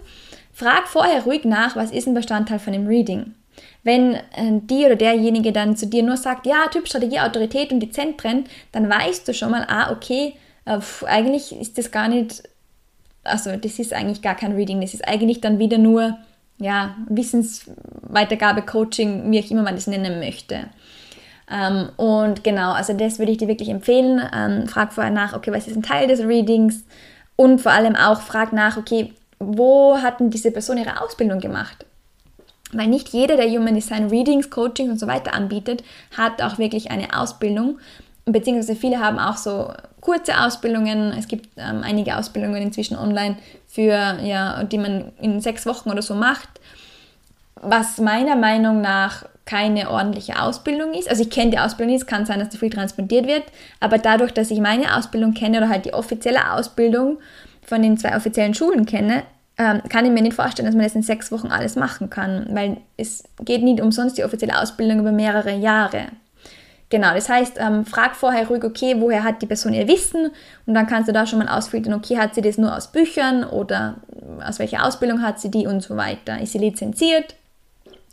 [0.52, 3.34] frag vorher ruhig nach, was ist ein Bestandteil von dem Reading.
[3.82, 7.80] Wenn äh, die oder derjenige dann zu dir nur sagt, ja, Typ, Strategie, Autorität und
[7.80, 12.08] die Zentren, dann weißt du schon mal, ah, okay, äh, pf, eigentlich ist das gar
[12.08, 12.42] nicht,
[13.22, 16.18] also das ist eigentlich gar kein Reading, das ist eigentlich dann wieder nur,
[16.58, 20.68] ja, Wissensweitergabe, Coaching, wie auch immer man das nennen möchte.
[21.50, 24.22] Ähm, und genau, also das würde ich dir wirklich empfehlen.
[24.34, 26.84] Ähm, frag vorher nach, okay, was ist ein Teil des Readings?
[27.36, 31.84] Und vor allem auch frag nach, okay, wo hat denn diese Person ihre Ausbildung gemacht?
[32.72, 35.84] Weil nicht jeder, der Human Design Readings, Coachings und so weiter anbietet,
[36.16, 37.78] hat auch wirklich eine Ausbildung.
[38.24, 41.12] Beziehungsweise viele haben auch so kurze Ausbildungen.
[41.16, 46.02] Es gibt ähm, einige Ausbildungen inzwischen online, für, ja, die man in sechs Wochen oder
[46.02, 46.48] so macht.
[47.60, 51.08] Was meiner Meinung nach keine ordentliche Ausbildung ist.
[51.08, 53.44] Also ich kenne die Ausbildung nicht, es kann sein, dass da viel transportiert wird,
[53.80, 57.18] aber dadurch, dass ich meine Ausbildung kenne oder halt die offizielle Ausbildung,
[57.66, 59.22] von den zwei offiziellen Schulen kenne,
[59.56, 62.46] ähm, kann ich mir nicht vorstellen, dass man das in sechs Wochen alles machen kann,
[62.50, 66.06] weil es geht nicht umsonst die offizielle Ausbildung über mehrere Jahre.
[66.90, 70.30] Genau, das heißt, ähm, frag vorher ruhig, okay, woher hat die Person ihr Wissen
[70.66, 73.44] und dann kannst du da schon mal ausfiltern, okay, hat sie das nur aus Büchern
[73.44, 73.96] oder
[74.46, 76.40] aus welcher Ausbildung hat sie die und so weiter.
[76.40, 77.34] Ist sie lizenziert?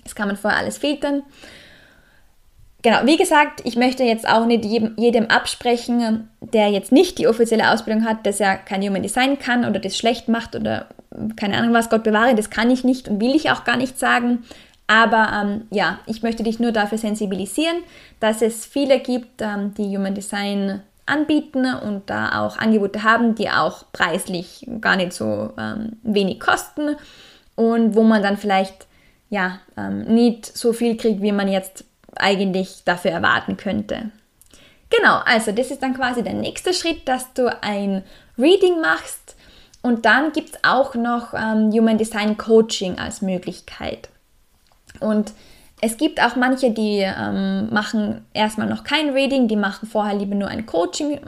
[0.04, 1.24] Das kann man vorher alles filtern.
[2.84, 7.28] Genau, wie gesagt, ich möchte jetzt auch nicht jedem, jedem absprechen, der jetzt nicht die
[7.28, 10.88] offizielle Ausbildung hat, dass er kein Human Design kann oder das schlecht macht oder
[11.36, 14.00] keine Ahnung was, Gott bewahre, das kann ich nicht und will ich auch gar nicht
[14.00, 14.44] sagen.
[14.88, 17.78] Aber ähm, ja, ich möchte dich nur dafür sensibilisieren,
[18.20, 23.50] dass es viele gibt, ähm, die Human Design anbieten und da auch Angebote haben, die
[23.50, 26.96] auch preislich gar nicht so ähm, wenig kosten
[27.56, 28.88] und wo man dann vielleicht
[29.32, 34.12] ja ähm, nicht so viel kriegt, wie man jetzt eigentlich dafür erwarten könnte.
[34.90, 38.04] Genau, also das ist dann quasi der nächste Schritt, dass du ein
[38.38, 39.36] Reading machst
[39.82, 44.10] und dann gibt es auch noch ähm, Human Design Coaching als Möglichkeit.
[45.00, 45.34] Und
[45.80, 50.36] es gibt auch manche, die ähm, machen erstmal noch kein Reading, die machen vorher lieber
[50.36, 51.22] nur ein Coaching.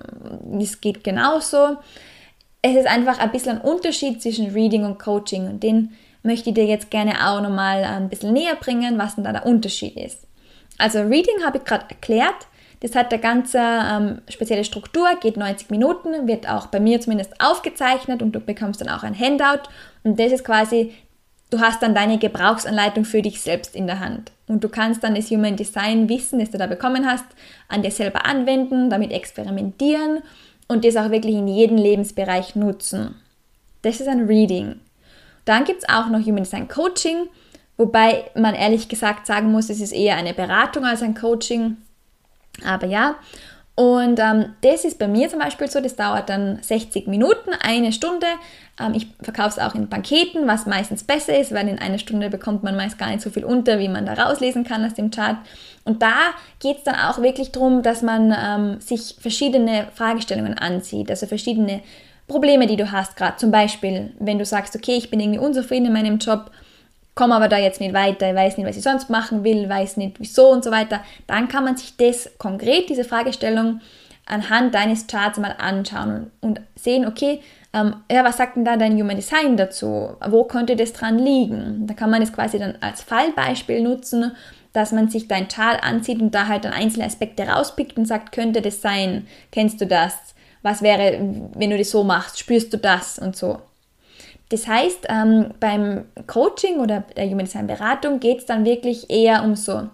[0.43, 1.77] Das geht genauso.
[2.61, 5.93] Es ist einfach ein bisschen ein Unterschied zwischen Reading und Coaching und den
[6.23, 9.45] möchte ich dir jetzt gerne auch nochmal ein bisschen näher bringen, was denn da der
[9.45, 10.25] Unterschied ist.
[10.77, 12.47] Also Reading habe ich gerade erklärt.
[12.79, 17.39] Das hat eine ganze ähm, spezielle Struktur, geht 90 Minuten, wird auch bei mir zumindest
[17.39, 19.69] aufgezeichnet und du bekommst dann auch ein Handout.
[20.03, 20.93] Und das ist quasi,
[21.49, 24.33] du hast dann deine Gebrauchsanleitung für dich selbst in der Hand.
[24.47, 27.25] Und du kannst dann das Human Design Wissen, das du da bekommen hast,
[27.69, 30.21] an dir selber anwenden, damit experimentieren
[30.67, 33.15] und das auch wirklich in jedem Lebensbereich nutzen.
[33.81, 34.81] Das ist ein Reading.
[35.45, 37.27] Dann gibt es auch noch Human Design Coaching,
[37.77, 41.77] wobei man ehrlich gesagt sagen muss, es ist eher eine Beratung als ein Coaching.
[42.63, 43.15] Aber ja,
[43.75, 47.91] und ähm, das ist bei mir zum Beispiel so, das dauert dann 60 Minuten, eine
[47.91, 48.27] Stunde.
[48.79, 52.29] Ähm, ich verkaufe es auch in Paketen, was meistens besser ist, weil in einer Stunde
[52.29, 55.09] bekommt man meist gar nicht so viel unter, wie man da rauslesen kann aus dem
[55.09, 55.37] Chart.
[55.85, 56.13] Und da
[56.59, 61.81] geht es dann auch wirklich darum, dass man ähm, sich verschiedene Fragestellungen anzieht, also verschiedene
[62.33, 63.37] Probleme, die du hast gerade.
[63.37, 66.49] Zum Beispiel, wenn du sagst, okay, ich bin irgendwie unzufrieden in meinem Job,
[67.13, 70.19] komme aber da jetzt nicht weiter, weiß nicht, was ich sonst machen will, weiß nicht
[70.19, 73.81] wieso und so weiter, dann kann man sich das konkret, diese Fragestellung,
[74.25, 77.41] anhand deines Charts mal anschauen und, sehen, okay,
[77.73, 80.15] ähm, ja, was sagt denn da dein Human Design dazu?
[80.27, 81.85] Wo könnte das dran liegen?
[81.87, 84.31] Da kann man es quasi dann als Fallbeispiel nutzen,
[84.71, 88.31] dass man sich dein Chart ansieht und da halt dann einzelne Aspekte rauspickt und sagt,
[88.31, 89.27] könnte das sein?
[89.51, 90.32] Kennst du das?
[90.63, 91.19] Was wäre,
[91.53, 92.39] wenn du das so machst?
[92.39, 93.19] Spürst du das?
[93.19, 93.59] Und so.
[94.49, 99.43] Das heißt, ähm, beim Coaching oder der Human Design Beratung geht es dann wirklich eher
[99.43, 99.89] um so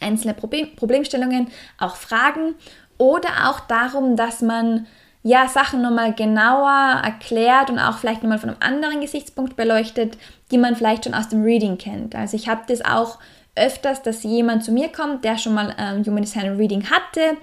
[0.00, 1.48] einzelne Problem Problemstellungen,
[1.78, 2.54] auch Fragen
[2.98, 4.86] oder auch darum, dass man
[5.22, 10.16] ja Sachen nochmal genauer erklärt und auch vielleicht nochmal von einem anderen Gesichtspunkt beleuchtet,
[10.50, 12.14] die man vielleicht schon aus dem Reading kennt.
[12.14, 13.18] Also ich habe das auch
[13.56, 17.36] öfters, dass jemand zu mir kommt, der schon mal ähm, Human Design Reading hatte,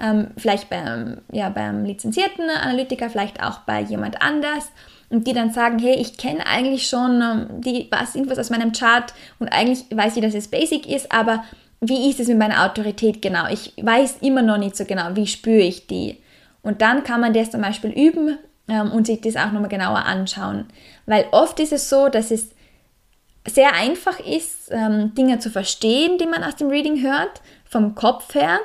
[0.00, 4.70] ähm, vielleicht beim, ja, beim lizenzierten Analytiker, vielleicht auch bei jemand anders
[5.10, 9.12] und die dann sagen, hey, ich kenne eigentlich schon ähm, die Infos aus meinem Chart
[9.38, 11.44] und eigentlich weiß ich, dass es basic ist, aber
[11.80, 13.48] wie ist es mit meiner Autorität genau?
[13.50, 16.18] Ich weiß immer noch nicht so genau, wie spüre ich die.
[16.62, 18.36] Und dann kann man das zum Beispiel üben
[18.68, 20.66] ähm, und sich das auch nochmal genauer anschauen.
[21.06, 22.50] Weil oft ist es so, dass es
[23.46, 28.34] sehr einfach ist, ähm, Dinge zu verstehen, die man aus dem Reading hört, vom Kopf
[28.34, 28.58] her,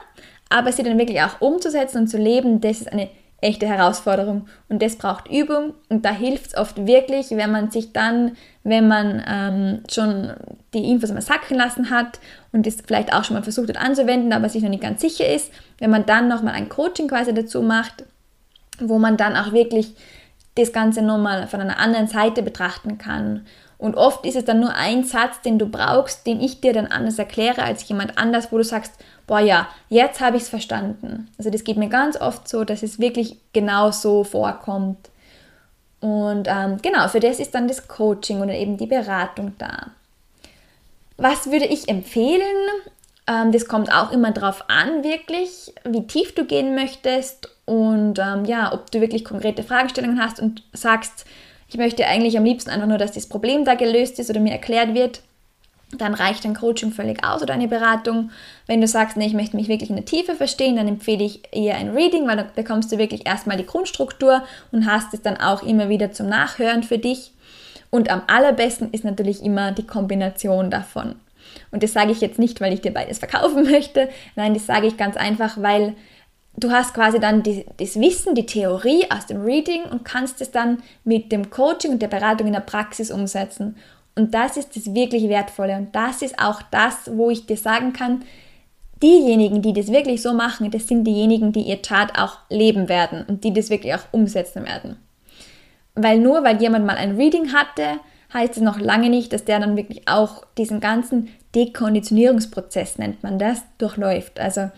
[0.54, 3.10] aber sie dann wirklich auch umzusetzen und zu leben, das ist eine
[3.42, 4.48] echte Herausforderung.
[4.70, 8.88] Und das braucht Übung und da hilft es oft wirklich, wenn man sich dann, wenn
[8.88, 10.32] man ähm, schon
[10.76, 12.20] die Infos einmal sacken lassen hat
[12.52, 15.28] und das vielleicht auch schon mal versucht hat anzuwenden, aber sich noch nicht ganz sicher
[15.28, 18.06] ist, wenn man dann nochmal ein Coaching quasi dazu macht,
[18.80, 19.96] wo man dann auch wirklich
[20.56, 23.46] das Ganze nochmal von einer anderen Seite betrachten kann.
[23.80, 26.86] Und oft ist es dann nur ein Satz, den du brauchst, den ich dir dann
[26.86, 28.94] anders erkläre als jemand anders, wo du sagst,
[29.28, 31.30] boah ja, jetzt habe ich es verstanden.
[31.38, 35.10] Also das geht mir ganz oft so, dass es wirklich genau so vorkommt.
[36.00, 39.92] Und ähm, genau, für das ist dann das Coaching oder eben die Beratung da.
[41.18, 42.42] Was würde ich empfehlen?
[43.28, 48.44] Ähm, das kommt auch immer darauf an, wirklich, wie tief du gehen möchtest und ähm,
[48.44, 51.26] ja, ob du wirklich konkrete Fragestellungen hast und sagst,
[51.70, 54.52] ich möchte eigentlich am liebsten einfach nur, dass das Problem da gelöst ist oder mir
[54.52, 55.22] erklärt wird
[55.98, 58.32] dann reicht ein Coaching völlig aus oder eine Beratung.
[58.68, 61.42] Wenn du sagst, nee, ich möchte mich wirklich in der Tiefe verstehen, dann empfehle ich
[61.52, 65.38] eher ein Reading, weil da bekommst du wirklich erstmal die Grundstruktur und hast es dann
[65.38, 67.32] auch immer wieder zum Nachhören für dich.
[67.90, 71.16] Und am allerbesten ist natürlich immer die Kombination davon.
[71.72, 74.10] Und das sage ich jetzt nicht, weil ich dir beides verkaufen möchte.
[74.36, 75.96] Nein, das sage ich ganz einfach, weil
[76.58, 80.52] du hast quasi dann die, das Wissen, die Theorie aus dem Reading und kannst es
[80.52, 83.76] dann mit dem Coaching und der Beratung in der Praxis umsetzen.
[84.16, 85.76] Und das ist das wirklich Wertvolle.
[85.76, 88.24] Und das ist auch das, wo ich dir sagen kann,
[89.02, 93.26] diejenigen, die das wirklich so machen, das sind diejenigen, die ihr Chart auch leben werden
[93.28, 94.98] und die das wirklich auch umsetzen werden.
[95.96, 98.00] Weil nur weil jemand mal ein Reading hatte,
[98.34, 103.38] heißt es noch lange nicht, dass der dann wirklich auch diesen ganzen Dekonditionierungsprozess, nennt man
[103.38, 104.40] das, durchläuft.
[104.40, 104.72] Also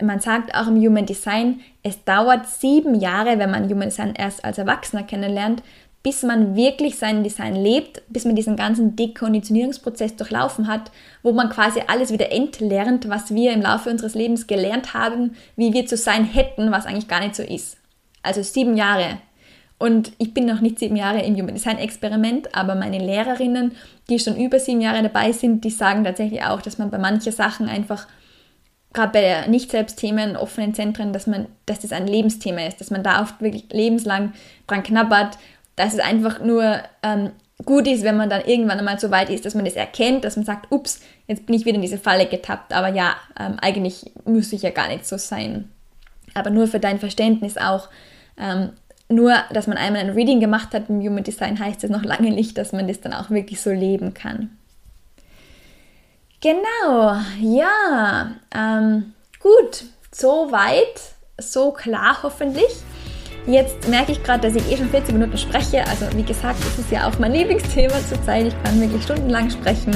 [0.00, 4.44] man sagt auch im Human Design, es dauert sieben Jahre, wenn man Human Design erst
[4.44, 5.62] als Erwachsener kennenlernt,
[6.02, 10.90] bis man wirklich sein Design lebt, bis man diesen ganzen Dekonditionierungsprozess durchlaufen hat,
[11.22, 15.72] wo man quasi alles wieder entlernt, was wir im Laufe unseres Lebens gelernt haben, wie
[15.72, 17.76] wir zu sein hätten, was eigentlich gar nicht so ist.
[18.22, 19.18] Also sieben Jahre.
[19.78, 23.72] Und ich bin noch nicht sieben Jahre im Human Design Experiment, aber meine Lehrerinnen,
[24.08, 27.32] die schon über sieben Jahre dabei sind, die sagen tatsächlich auch, dass man bei manchen
[27.32, 28.06] Sachen einfach
[28.92, 33.22] gerade bei Nicht-Selbstthemen, offenen Zentren, dass man, dass das ein Lebensthema ist, dass man da
[33.22, 34.34] oft wirklich lebenslang
[34.66, 35.38] dran knabbert,
[35.76, 37.30] dass es einfach nur ähm,
[37.64, 40.36] gut ist, wenn man dann irgendwann einmal so weit ist, dass man das erkennt, dass
[40.36, 44.12] man sagt, ups, jetzt bin ich wieder in diese Falle getappt, aber ja, ähm, eigentlich
[44.24, 45.70] muss ich ja gar nicht so sein.
[46.34, 47.88] Aber nur für dein Verständnis auch,
[48.36, 48.70] ähm,
[49.08, 52.30] nur, dass man einmal ein Reading gemacht hat im Human Design, heißt das noch lange
[52.30, 54.56] nicht, dass man das dann auch wirklich so leben kann.
[56.40, 61.00] Genau, ja, ähm, gut, so weit,
[61.38, 62.72] so klar hoffentlich.
[63.46, 65.84] Jetzt merke ich gerade, dass ich eh schon 40 Minuten spreche.
[65.88, 68.46] Also wie gesagt, das ist ja auch mein Lieblingsthema zurzeit.
[68.46, 69.92] Ich kann wirklich stundenlang sprechen.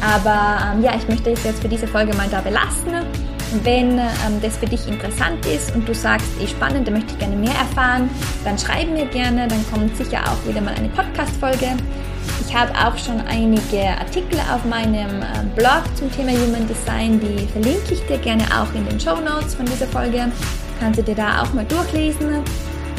[0.00, 2.92] Aber ähm, ja, ich möchte es jetzt für diese Folge mal da belassen.
[3.62, 7.18] Wenn ähm, das für dich interessant ist und du sagst, eh spannend, da möchte ich
[7.18, 8.10] gerne mehr erfahren,
[8.44, 11.76] dann schreib mir gerne, dann kommt sicher auch wieder mal eine Podcast-Folge.
[12.46, 17.46] Ich habe auch schon einige Artikel auf meinem ähm, Blog zum Thema Human Design, die
[17.46, 20.32] verlinke ich dir gerne auch in den Show Notes von dieser Folge.
[20.80, 22.42] Kannst du dir da auch mal durchlesen.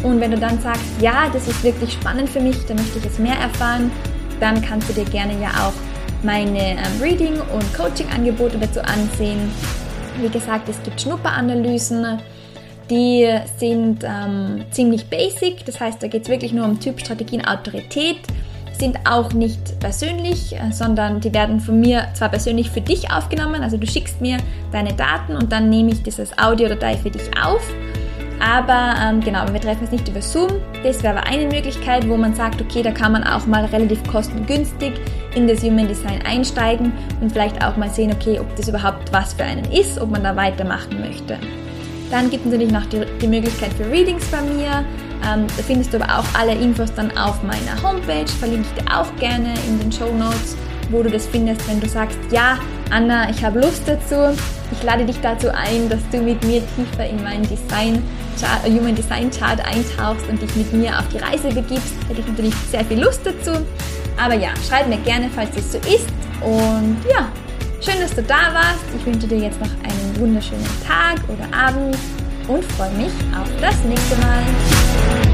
[0.03, 3.05] Und wenn du dann sagst, ja, das ist wirklich spannend für mich, da möchte ich
[3.05, 3.91] jetzt mehr erfahren,
[4.39, 5.73] dann kannst du dir gerne ja auch
[6.23, 9.51] meine ähm, Reading- und Coaching-Angebote dazu ansehen.
[10.21, 12.19] Wie gesagt, es gibt Schnupperanalysen,
[12.89, 13.27] die
[13.57, 18.19] sind ähm, ziemlich basic, das heißt, da geht es wirklich nur um Typ, Strategien, Autorität
[18.77, 23.63] sind auch nicht persönlich, äh, sondern die werden von mir zwar persönlich für dich aufgenommen,
[23.63, 24.37] also du schickst mir
[24.71, 27.61] deine Daten und dann nehme ich dieses Audiodatei für dich auf.
[28.43, 30.49] Aber ähm, genau, wir treffen uns nicht über Zoom.
[30.83, 34.03] Das wäre aber eine Möglichkeit, wo man sagt, okay, da kann man auch mal relativ
[34.03, 34.93] kostengünstig
[35.33, 36.91] in das Human Design einsteigen
[37.21, 40.23] und vielleicht auch mal sehen, okay, ob das überhaupt was für einen ist, ob man
[40.23, 41.39] da weitermachen möchte.
[42.11, 44.83] Dann gibt es natürlich noch die, die Möglichkeit für Readings bei mir.
[45.25, 48.99] Ähm, da findest du aber auch alle Infos dann auf meiner Homepage, verlinke ich dir
[48.99, 50.57] auch gerne in den Show Notes,
[50.91, 52.57] wo du das findest, wenn du sagst, ja,
[52.89, 54.37] Anna, ich habe Lust dazu.
[54.71, 58.01] Ich lade dich dazu ein, dass du mit mir tiefer in meinen Design
[58.39, 61.93] Chart, Human Design Chart eintauchst und dich mit mir auf die Reise begibst.
[62.07, 63.65] Hätte ich natürlich sehr viel Lust dazu.
[64.17, 66.07] Aber ja, schreib mir gerne, falls es so ist.
[66.41, 67.29] Und ja,
[67.81, 68.83] schön, dass du da warst.
[68.97, 71.95] Ich wünsche dir jetzt noch einen wunderschönen Tag oder Abend
[72.47, 75.32] und freue mich auf das nächste Mal.